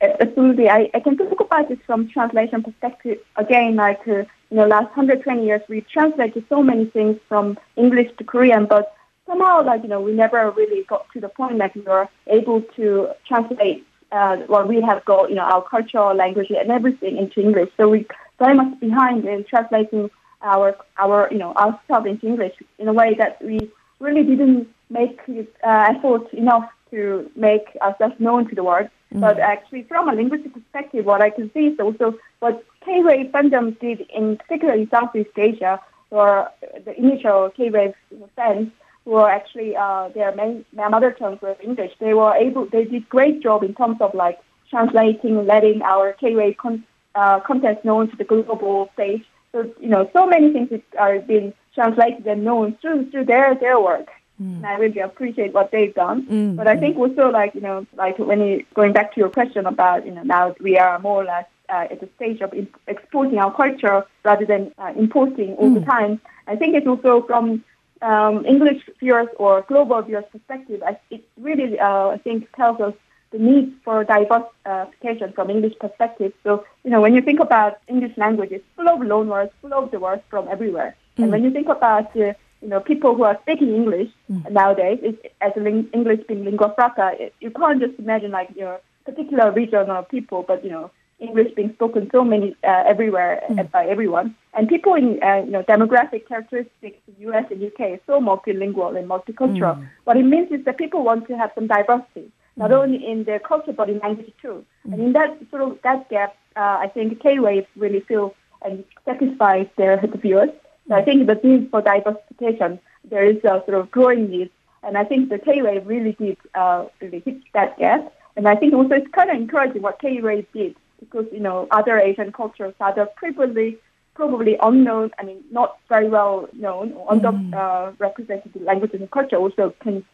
absolutely. 0.00 0.68
I, 0.68 0.90
I 0.94 1.00
can 1.00 1.16
talk 1.16 1.40
about 1.40 1.68
this 1.68 1.78
from 1.86 2.08
translation 2.08 2.62
perspective. 2.62 3.18
Again, 3.36 3.76
like, 3.76 4.00
uh, 4.08 4.24
you 4.52 4.58
know, 4.58 4.66
last 4.66 4.94
120 4.94 5.46
years, 5.46 5.62
we 5.66 5.80
translated 5.80 6.44
so 6.50 6.62
many 6.62 6.84
things 6.84 7.16
from 7.26 7.58
English 7.76 8.14
to 8.18 8.24
Korean, 8.24 8.66
but 8.66 8.94
somehow, 9.26 9.64
like, 9.64 9.82
you 9.82 9.88
know, 9.88 10.02
we 10.02 10.12
never 10.12 10.50
really 10.50 10.84
got 10.84 11.06
to 11.14 11.20
the 11.20 11.30
point 11.30 11.56
that 11.56 11.74
we 11.74 11.80
were 11.80 12.06
able 12.26 12.60
to 12.76 13.08
translate 13.26 13.86
uh, 14.12 14.36
what 14.48 14.68
we 14.68 14.82
have 14.82 15.02
got, 15.06 15.30
you 15.30 15.36
know, 15.36 15.44
our 15.54 15.62
culture, 15.62 16.12
language, 16.12 16.50
and 16.50 16.70
everything 16.70 17.16
into 17.16 17.40
English. 17.40 17.70
So 17.78 17.88
we 17.88 18.06
very 18.38 18.54
much 18.54 18.78
behind 18.78 19.24
in 19.24 19.42
translating 19.48 20.10
our, 20.42 20.76
our, 20.98 21.28
you 21.32 21.38
know, 21.38 21.54
our 21.54 21.80
stuff 21.86 22.04
into 22.04 22.26
English 22.26 22.52
in 22.78 22.88
a 22.88 22.92
way 22.92 23.14
that 23.14 23.42
we 23.42 23.58
really 24.00 24.22
didn't 24.22 24.68
make 24.90 25.18
uh, 25.30 25.94
effort 25.96 26.30
enough 26.34 26.68
to 26.90 27.30
make 27.36 27.74
ourselves 27.80 28.16
known 28.18 28.50
to 28.50 28.54
the 28.54 28.62
world. 28.62 28.88
Mm-hmm. 29.12 29.20
But 29.20 29.38
actually, 29.38 29.82
from 29.82 30.08
a 30.08 30.14
linguistic 30.14 30.54
perspective, 30.54 31.04
what 31.04 31.20
I 31.20 31.28
can 31.28 31.52
see 31.52 31.66
is 31.66 31.78
also 31.78 32.18
what 32.40 32.64
K-Wave 32.84 33.30
fandom 33.30 33.78
did 33.78 34.00
in 34.14 34.38
particularly 34.38 34.88
Southeast 34.90 35.36
Asia, 35.36 35.80
or 36.10 36.48
the 36.86 36.96
initial 36.98 37.50
K-Wave 37.54 37.94
fans 38.36 38.68
who 39.04 39.14
are 39.16 39.28
actually 39.28 39.76
uh, 39.76 40.08
their 40.14 40.34
main 40.34 40.64
their 40.72 40.88
mother 40.88 41.12
tongue 41.12 41.38
was 41.42 41.56
English. 41.62 41.92
They 41.98 42.14
were 42.14 42.34
able, 42.34 42.66
they 42.66 42.84
did 42.84 43.06
great 43.10 43.42
job 43.42 43.62
in 43.64 43.74
terms 43.74 43.98
of 44.00 44.14
like 44.14 44.38
translating, 44.70 45.44
letting 45.46 45.82
our 45.82 46.14
K-Wave 46.14 46.56
con- 46.56 46.84
uh, 47.14 47.40
content 47.40 47.84
known 47.84 48.10
to 48.10 48.16
the 48.16 48.24
global 48.24 48.88
stage. 48.94 49.24
So 49.52 49.70
you 49.78 49.88
know, 49.88 50.08
so 50.14 50.26
many 50.26 50.54
things 50.54 50.70
are 50.98 51.18
being 51.18 51.52
translated 51.74 52.26
and 52.26 52.44
known 52.44 52.78
through 52.80 53.10
through 53.10 53.26
their 53.26 53.54
their 53.54 53.78
work. 53.78 54.08
Mm. 54.42 54.56
And 54.56 54.66
I 54.66 54.74
really 54.74 55.00
appreciate 55.00 55.52
what 55.54 55.70
they've 55.70 55.94
done. 55.94 56.26
Mm. 56.26 56.56
But 56.56 56.66
I 56.66 56.76
think 56.76 56.96
also 56.96 57.24
like, 57.30 57.54
you 57.54 57.60
know, 57.60 57.86
like 57.96 58.18
when 58.18 58.40
you 58.46 58.64
going 58.74 58.92
back 58.92 59.08
to 59.14 59.20
your 59.20 59.30
question 59.38 59.66
about, 59.66 60.04
you 60.06 60.12
know, 60.12 60.24
now 60.36 60.54
we 60.60 60.78
are 60.78 60.98
more 60.98 61.22
or 61.22 61.26
less 61.34 61.46
uh, 61.68 61.86
at 61.92 62.00
the 62.00 62.08
stage 62.16 62.40
of 62.40 62.52
imp- 62.52 62.80
exporting 62.86 63.38
our 63.38 63.54
culture 63.54 64.04
rather 64.24 64.46
than 64.52 64.72
uh, 64.78 64.92
importing 65.04 65.50
all 65.54 65.70
mm. 65.70 65.78
the 65.78 65.84
time. 65.96 66.20
I 66.46 66.56
think 66.56 66.74
it's 66.74 66.86
also 66.86 67.12
from 67.30 67.64
um, 68.02 68.44
English 68.44 68.82
viewers 68.98 69.28
or 69.36 69.62
global 69.62 70.02
viewers' 70.02 70.24
perspective. 70.32 70.82
I, 70.84 70.98
it 71.10 71.24
really, 71.38 71.78
uh, 71.78 72.08
I 72.08 72.18
think, 72.18 72.50
tells 72.56 72.80
us 72.80 72.94
the 73.30 73.38
need 73.38 73.72
for 73.84 74.04
diversification 74.04 75.32
from 75.32 75.50
English 75.50 75.74
perspective. 75.78 76.32
So, 76.44 76.66
you 76.84 76.90
know, 76.90 77.00
when 77.00 77.14
you 77.14 77.22
think 77.22 77.40
about 77.40 77.78
English 77.88 78.16
language, 78.18 78.50
it's 78.52 78.64
full 78.76 78.88
of 78.88 79.00
loanwords, 79.00 79.50
full 79.62 79.72
of 79.72 79.90
the 79.90 80.00
words 80.00 80.22
from 80.28 80.48
everywhere. 80.48 80.94
Mm. 81.16 81.22
And 81.22 81.32
when 81.32 81.44
you 81.44 81.50
think 81.50 81.68
about 81.68 82.14
uh, 82.16 82.34
you 82.62 82.68
know, 82.68 82.80
people 82.80 83.14
who 83.14 83.24
are 83.24 83.38
speaking 83.42 83.74
English 83.74 84.08
mm. 84.30 84.50
nowadays, 84.50 85.00
is, 85.02 85.14
as 85.40 85.52
ling- 85.56 85.90
English 85.92 86.20
being 86.28 86.44
lingua 86.44 86.72
franca, 86.74 87.12
it, 87.18 87.34
you 87.40 87.50
can't 87.50 87.80
just 87.80 87.98
imagine 87.98 88.30
like 88.30 88.50
your 88.56 88.80
particular 89.04 89.50
region 89.50 89.90
of 89.90 90.08
people, 90.08 90.44
but 90.46 90.64
you 90.64 90.70
know, 90.70 90.90
English 91.18 91.54
being 91.54 91.72
spoken 91.74 92.08
so 92.12 92.24
many 92.24 92.56
uh, 92.64 92.84
everywhere 92.86 93.42
mm. 93.48 93.70
by 93.70 93.86
everyone, 93.86 94.34
and 94.54 94.68
people 94.68 94.94
in 94.94 95.22
uh, 95.22 95.42
you 95.44 95.50
know 95.50 95.62
demographic 95.62 96.26
characteristics 96.26 96.98
U.S. 97.18 97.44
and 97.50 97.60
U.K. 97.60 97.94
is 97.94 98.00
so 98.06 98.20
multilingual 98.20 98.96
and 98.98 99.08
multicultural. 99.08 99.76
Mm. 99.78 99.88
What 100.04 100.16
it 100.16 100.24
means 100.24 100.50
is 100.50 100.64
that 100.64 100.78
people 100.78 101.04
want 101.04 101.28
to 101.28 101.36
have 101.36 101.50
some 101.54 101.66
diversity, 101.66 102.30
not 102.56 102.70
mm. 102.70 102.82
only 102.82 103.06
in 103.06 103.24
their 103.24 103.38
culture 103.38 103.72
but 103.72 103.88
in 103.88 103.98
language 103.98 104.32
too. 104.40 104.64
And 104.84 105.00
in 105.00 105.12
that 105.12 105.38
sort 105.50 105.62
of 105.62 105.78
that 105.82 106.08
gap, 106.10 106.36
uh, 106.56 106.78
I 106.84 106.88
think 106.92 107.20
K-Wave 107.22 107.66
really 107.76 108.00
fills 108.00 108.34
and 108.64 108.84
satisfies 109.04 109.66
their 109.76 110.00
viewers. 110.22 110.50
So 110.88 110.94
I 110.94 111.02
think 111.02 111.26
the 111.26 111.38
need 111.42 111.70
for 111.70 111.80
diversification, 111.82 112.80
there 113.04 113.24
is 113.24 113.38
a 113.38 113.62
sort 113.66 113.74
of 113.74 113.90
growing 113.90 114.30
need. 114.30 114.50
And 114.82 114.98
I 114.98 115.04
think 115.04 115.28
the 115.28 115.38
K-Wave 115.38 115.86
really 115.86 116.12
did 116.12 116.36
uh, 116.54 116.86
really 117.00 117.20
hit 117.20 117.38
that 117.54 117.78
gap. 117.78 118.12
And 118.36 118.48
I 118.48 118.56
think 118.56 118.74
also 118.74 118.94
it's 118.94 119.10
kind 119.12 119.30
of 119.30 119.36
encouraging 119.36 119.82
what 119.82 120.00
K-Wave 120.00 120.46
did 120.52 120.74
because, 120.98 121.26
you 121.32 121.40
know, 121.40 121.68
other 121.70 121.98
Asian 121.98 122.32
cultures, 122.32 122.74
other 122.80 123.06
previously 123.16 123.78
probably 124.14 124.56
unknown, 124.62 125.10
I 125.18 125.24
mean, 125.24 125.42
not 125.50 125.78
very 125.88 126.08
well 126.08 126.48
known 126.52 126.92
or 126.92 127.08
underrepresented 127.08 128.52
mm. 128.52 128.62
uh, 128.62 128.64
languages 128.64 129.00
and 129.00 129.10
culture 129.10 129.36
also 129.36 129.74
can 129.80 130.04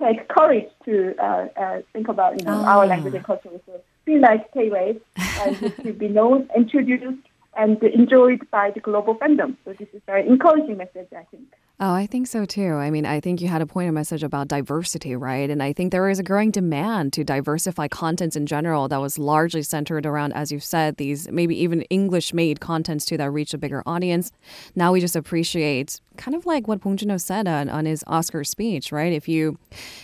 take 0.00 0.28
courage 0.28 0.68
to 0.84 1.14
uh, 1.18 1.48
uh, 1.56 1.82
think 1.92 2.08
about, 2.08 2.38
you 2.38 2.44
know, 2.44 2.60
oh. 2.60 2.64
our 2.64 2.86
language 2.86 3.14
and 3.14 3.24
culture. 3.24 3.50
So 3.66 3.80
be 4.04 4.18
like 4.18 4.52
K-Wave 4.52 5.00
and 5.16 5.74
to 5.82 5.92
be 5.92 6.08
known, 6.08 6.48
introduced, 6.56 7.26
and 7.58 7.82
enjoyed 7.82 8.48
by 8.50 8.70
the 8.70 8.80
global 8.80 9.16
fandom. 9.16 9.56
So 9.64 9.72
this 9.72 9.88
is 9.88 9.96
a 9.96 10.06
very 10.06 10.26
encouraging 10.26 10.76
message, 10.76 11.08
I 11.12 11.24
think. 11.30 11.52
Oh, 11.80 11.92
I 11.92 12.06
think 12.06 12.26
so 12.26 12.44
too. 12.44 12.72
I 12.72 12.90
mean, 12.90 13.06
I 13.06 13.20
think 13.20 13.40
you 13.40 13.46
had 13.46 13.62
a 13.62 13.66
point 13.66 13.88
of 13.88 13.94
message 13.94 14.24
about 14.24 14.48
diversity, 14.48 15.14
right? 15.14 15.48
And 15.48 15.62
I 15.62 15.72
think 15.72 15.92
there 15.92 16.08
is 16.08 16.18
a 16.18 16.24
growing 16.24 16.50
demand 16.50 17.12
to 17.12 17.22
diversify 17.22 17.86
contents 17.86 18.34
in 18.34 18.46
general 18.46 18.88
that 18.88 19.00
was 19.00 19.16
largely 19.16 19.62
centered 19.62 20.04
around, 20.04 20.32
as 20.32 20.50
you've 20.50 20.64
said, 20.64 20.96
these 20.96 21.30
maybe 21.30 21.56
even 21.62 21.82
English 21.82 22.34
made 22.34 22.58
contents 22.58 23.04
too 23.04 23.16
that 23.18 23.30
reach 23.30 23.54
a 23.54 23.58
bigger 23.58 23.84
audience. 23.86 24.32
Now 24.74 24.92
we 24.92 25.00
just 25.00 25.14
appreciate 25.14 26.00
kind 26.16 26.34
of 26.34 26.46
like 26.46 26.66
what 26.66 26.80
Bong 26.80 26.96
Joon-ho 26.96 27.16
said 27.16 27.46
on, 27.46 27.68
on 27.68 27.84
his 27.84 28.02
Oscar 28.08 28.42
speech, 28.42 28.90
right? 28.90 29.12
If 29.12 29.28
you 29.28 29.56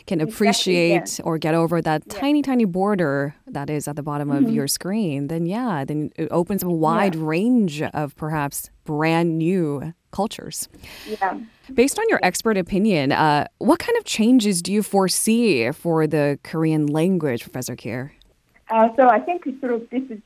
can 0.07 0.21
appreciate 0.21 0.93
exactly, 0.93 1.25
yeah. 1.25 1.29
or 1.29 1.39
get 1.39 1.55
over 1.55 1.83
that 1.83 2.05
yeah. 2.07 2.21
tiny, 2.21 2.41
tiny 2.41 2.67
border 2.67 3.35
that 3.49 3.69
is 3.69 3.89
at 3.89 3.97
the 3.97 4.03
bottom 4.05 4.29
mm-hmm. 4.29 4.45
of 4.45 4.53
your 4.53 4.69
screen, 4.69 5.27
then 5.27 5.45
yeah, 5.45 5.85
then 5.85 6.13
it 6.15 6.29
opens 6.31 6.63
up 6.63 6.71
a 6.71 6.73
wide 6.73 7.17
yeah. 7.17 7.23
range 7.25 7.44
of 7.95 8.17
perhaps 8.17 8.71
brand 8.85 9.39
new 9.39 9.95
cultures. 10.11 10.69
Yeah. 11.07 11.39
Based 11.73 11.99
on 11.99 12.05
your 12.09 12.21
expert 12.23 12.57
opinion, 12.57 13.13
uh, 13.13 13.47
what 13.59 13.79
kind 13.79 13.97
of 13.99 14.05
changes 14.05 14.63
do 14.63 14.73
you 14.73 14.83
foresee 14.83 15.71
for 15.73 16.07
the 16.07 16.39
Korean 16.45 16.87
language, 16.87 17.43
Professor 17.43 17.75
Kiaer? 17.75 18.11
Uh, 18.71 18.89
so 18.97 19.09
I 19.09 19.21
think 19.21 19.45
sort 19.61 19.73
of 19.73 19.91
this 19.91 20.03
is 20.11 20.21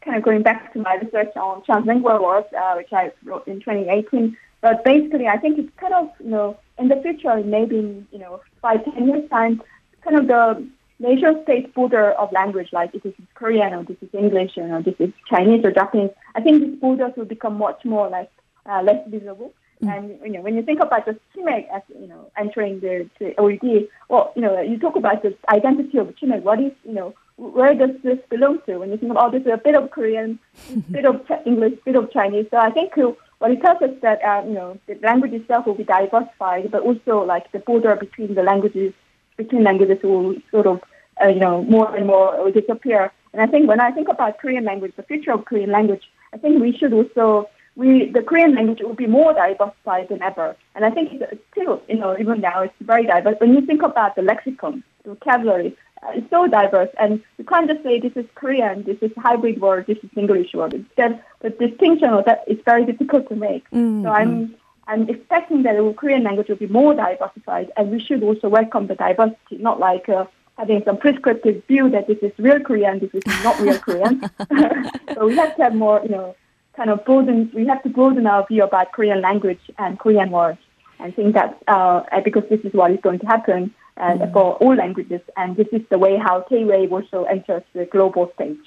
kind 0.00 0.16
of 0.16 0.22
going 0.22 0.42
back 0.42 0.72
to 0.72 0.80
my 0.80 0.96
research 0.96 1.36
on 1.36 1.62
translingual 1.62 2.22
words, 2.22 2.48
uh, 2.58 2.74
which 2.74 2.92
I 2.92 3.12
wrote 3.24 3.46
in 3.46 3.60
2018. 3.60 4.36
But 4.60 4.84
basically, 4.84 5.28
I 5.28 5.36
think 5.36 5.58
it's 5.58 5.70
kind 5.76 5.94
of 5.94 6.10
you 6.18 6.30
know 6.30 6.58
in 6.78 6.88
the 6.88 6.96
future, 7.02 7.36
maybe 7.44 7.78
in, 7.78 8.06
you 8.10 8.18
know 8.18 8.40
five 8.62 8.84
ten 8.84 9.08
years 9.08 9.28
time, 9.30 9.62
kind 10.02 10.18
of 10.18 10.26
the 10.26 10.66
nation 11.04 11.40
state 11.44 11.74
border 11.74 12.12
of 12.12 12.32
language, 12.32 12.70
like 12.72 12.94
if 12.94 13.02
this 13.02 13.14
is 13.18 13.26
Korean 13.34 13.74
or 13.74 13.84
this 13.84 13.96
is 14.00 14.08
English 14.12 14.52
or 14.56 14.82
this 14.82 14.94
is 14.98 15.10
Chinese 15.28 15.64
or 15.64 15.70
Japanese. 15.70 16.10
I 16.34 16.40
think 16.40 16.62
these 16.62 16.80
borders 16.80 17.12
will 17.16 17.26
become 17.26 17.58
much 17.58 17.84
more 17.84 18.08
like 18.08 18.30
uh, 18.66 18.82
less 18.82 19.06
visible. 19.08 19.52
Mm. 19.82 19.96
And 19.96 20.20
you 20.24 20.32
know, 20.32 20.40
when 20.40 20.54
you 20.54 20.62
think 20.62 20.80
about 20.80 21.04
the 21.06 21.18
chimaek 21.36 21.66
as 21.74 21.82
you 21.88 22.06
know 22.06 22.30
entering 22.36 22.80
the, 22.80 23.08
the 23.18 23.34
OED, 23.38 23.88
well, 24.08 24.32
you 24.36 24.42
know, 24.42 24.60
you 24.60 24.78
talk 24.78 24.96
about 24.96 25.22
the 25.22 25.36
identity 25.48 25.98
of 25.98 26.08
chimaek. 26.16 26.42
What 26.42 26.60
is 26.60 26.72
you 26.84 26.94
know, 26.94 27.14
where 27.36 27.74
does 27.74 27.90
this 28.02 28.18
belong 28.30 28.60
to? 28.66 28.78
When 28.78 28.90
you 28.90 28.96
think 28.96 29.12
about 29.12 29.28
oh, 29.28 29.38
this 29.38 29.46
is 29.46 29.52
a 29.52 29.62
bit 29.62 29.74
of 29.74 29.90
Korean, 29.90 30.38
bit 30.90 31.04
of 31.04 31.20
English, 31.44 31.74
bit 31.84 31.96
of 31.96 32.12
Chinese. 32.12 32.46
So 32.50 32.56
I 32.58 32.70
think 32.70 32.94
what 33.38 33.50
it 33.50 33.60
tells 33.62 33.82
us 33.82 33.90
that 34.02 34.22
uh, 34.22 34.42
you 34.46 34.54
know 34.54 34.78
the 34.86 34.94
language 35.02 35.32
itself 35.32 35.66
will 35.66 35.74
be 35.74 35.84
diversified, 35.84 36.70
but 36.70 36.82
also 36.82 37.24
like 37.24 37.50
the 37.52 37.58
border 37.58 37.96
between 37.96 38.34
the 38.34 38.42
languages 38.42 38.94
between 39.36 39.64
languages 39.64 39.98
will 40.02 40.36
sort 40.50 40.66
of 40.66 40.80
uh, 41.22 41.28
you 41.28 41.40
know 41.40 41.62
more 41.62 41.94
and 41.94 42.06
more 42.06 42.42
will 42.42 42.52
disappear. 42.52 43.12
And 43.32 43.42
I 43.42 43.46
think 43.46 43.68
when 43.68 43.80
I 43.80 43.90
think 43.90 44.08
about 44.08 44.38
Korean 44.38 44.64
language, 44.64 44.92
the 44.96 45.02
future 45.02 45.32
of 45.32 45.44
Korean 45.44 45.70
language, 45.70 46.04
I 46.32 46.38
think 46.38 46.60
we 46.60 46.76
should 46.76 46.92
also 46.92 47.48
we 47.76 48.10
the 48.10 48.22
Korean 48.22 48.54
language 48.54 48.80
will 48.80 48.94
be 48.94 49.06
more 49.06 49.32
diversified 49.32 50.08
than 50.08 50.22
ever. 50.22 50.56
And 50.74 50.84
I 50.84 50.90
think 50.90 51.12
it's 51.12 51.42
still, 51.52 51.82
you 51.88 51.96
know, 51.96 52.16
even 52.18 52.40
now 52.40 52.62
it's 52.62 52.74
very 52.80 53.06
diverse. 53.06 53.36
When 53.38 53.54
you 53.54 53.62
think 53.62 53.82
about 53.82 54.14
the 54.16 54.22
lexicon, 54.22 54.84
the 55.02 55.10
vocabulary, 55.10 55.76
uh, 56.02 56.12
it's 56.14 56.30
so 56.30 56.46
diverse, 56.46 56.90
and 56.98 57.22
you 57.38 57.44
can't 57.44 57.68
just 57.68 57.82
say 57.82 57.98
this 57.98 58.16
is 58.16 58.26
Korean, 58.34 58.84
this 58.84 58.98
is 59.00 59.10
hybrid 59.16 59.60
word, 59.60 59.86
this 59.86 59.98
is 59.98 60.10
English 60.16 60.54
word. 60.54 60.74
Instead, 60.74 61.22
the 61.40 61.50
distinction 61.50 62.10
of 62.10 62.24
that 62.26 62.44
is 62.46 62.58
very 62.64 62.84
difficult 62.84 63.28
to 63.28 63.36
make. 63.36 63.68
Mm-hmm. 63.70 64.04
So 64.04 64.10
I'm 64.10 64.54
I'm 64.86 65.08
expecting 65.08 65.62
that 65.62 65.76
the 65.76 65.94
Korean 65.96 66.24
language 66.24 66.48
will 66.48 66.56
be 66.56 66.66
more 66.66 66.94
diversified, 66.94 67.72
and 67.76 67.90
we 67.90 67.98
should 67.98 68.22
also 68.22 68.48
welcome 68.48 68.86
the 68.86 68.94
diversity, 68.94 69.56
not 69.58 69.80
like 69.80 70.08
uh, 70.08 70.26
having 70.58 70.82
some 70.84 70.96
prescriptive 70.96 71.64
view 71.66 71.90
that 71.90 72.06
this 72.06 72.18
is 72.22 72.32
real 72.38 72.60
Korean, 72.60 73.00
this 73.00 73.10
is 73.12 73.22
not 73.42 73.58
real 73.60 73.78
Korean. 73.78 74.22
so 75.14 75.26
we 75.26 75.36
have 75.36 75.56
to 75.56 75.62
have 75.62 75.74
more, 75.74 76.00
you 76.02 76.10
know, 76.10 76.36
kind 76.76 76.90
of 76.90 77.04
broaden. 77.04 77.50
We 77.54 77.66
have 77.66 77.82
to 77.82 77.88
broaden 77.88 78.26
our 78.26 78.46
view 78.46 78.62
about 78.62 78.92
Korean 78.92 79.20
language 79.20 79.60
and 79.78 79.98
Korean 79.98 80.30
words, 80.30 80.58
and 80.98 81.14
think 81.14 81.34
that 81.34 81.58
uh, 81.68 82.02
because 82.24 82.44
this 82.50 82.60
is 82.60 82.72
what 82.72 82.92
is 82.92 82.98
going 83.02 83.18
to 83.20 83.26
happen 83.26 83.74
uh, 83.96 84.12
mm. 84.12 84.32
for 84.32 84.54
all 84.54 84.74
languages, 84.74 85.20
and 85.36 85.56
this 85.56 85.68
is 85.72 85.82
the 85.90 85.98
way 85.98 86.16
how 86.16 86.44
K-wave 86.48 86.92
also 86.92 87.24
enters 87.24 87.62
the 87.74 87.86
global 87.86 88.30
stage. 88.34 88.58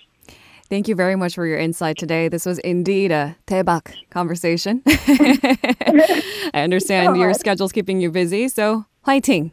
Thank 0.69 0.89
you 0.89 0.95
very 0.95 1.15
much 1.15 1.35
for 1.35 1.45
your 1.45 1.57
insight 1.57 1.97
today. 1.97 2.27
This 2.27 2.45
was 2.45 2.59
indeed 2.59 3.09
a 3.09 3.37
대박 3.45 3.89
conversation. 4.09 4.81
I 4.87 6.61
understand 6.61 7.15
your 7.15 7.33
schedule's 7.33 7.71
keeping 7.71 8.01
you 8.01 8.11
busy, 8.11 8.49
so 8.49 8.85
화이팅! 9.07 9.51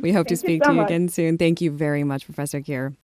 we 0.02 0.12
hope 0.12 0.26
to 0.26 0.36
speak 0.36 0.64
so 0.64 0.70
to 0.70 0.74
you 0.74 0.80
much. 0.80 0.90
again 0.90 1.08
soon. 1.08 1.36
Thank 1.36 1.60
you 1.60 1.70
very 1.70 2.02
much, 2.02 2.24
Professor 2.24 2.62
Kiaer. 2.62 2.96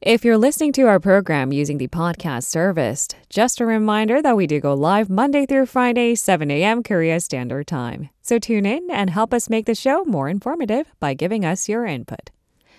If 0.00 0.24
you're 0.24 0.36
listening 0.36 0.72
to 0.72 0.82
our 0.88 0.98
program 0.98 1.52
using 1.52 1.78
the 1.78 1.86
podcast 1.86 2.42
service, 2.44 3.06
just 3.30 3.60
a 3.60 3.66
reminder 3.66 4.20
that 4.20 4.36
we 4.36 4.48
do 4.48 4.58
go 4.58 4.74
live 4.74 5.08
Monday 5.08 5.46
through 5.46 5.66
Friday, 5.66 6.16
7 6.16 6.50
a.m. 6.50 6.82
Korea 6.82 7.20
Standard 7.20 7.68
Time. 7.68 8.10
So 8.20 8.40
tune 8.40 8.66
in 8.66 8.90
and 8.90 9.10
help 9.10 9.32
us 9.32 9.48
make 9.48 9.66
the 9.66 9.76
show 9.76 10.02
more 10.04 10.28
informative 10.28 10.92
by 10.98 11.14
giving 11.14 11.44
us 11.44 11.68
your 11.68 11.86
input. 11.86 12.30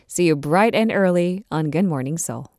See 0.07 0.25
you 0.25 0.35
bright 0.35 0.75
and 0.75 0.91
early 0.91 1.45
on 1.49 1.69
Good 1.69 1.85
Morning 1.85 2.17
Seoul. 2.17 2.52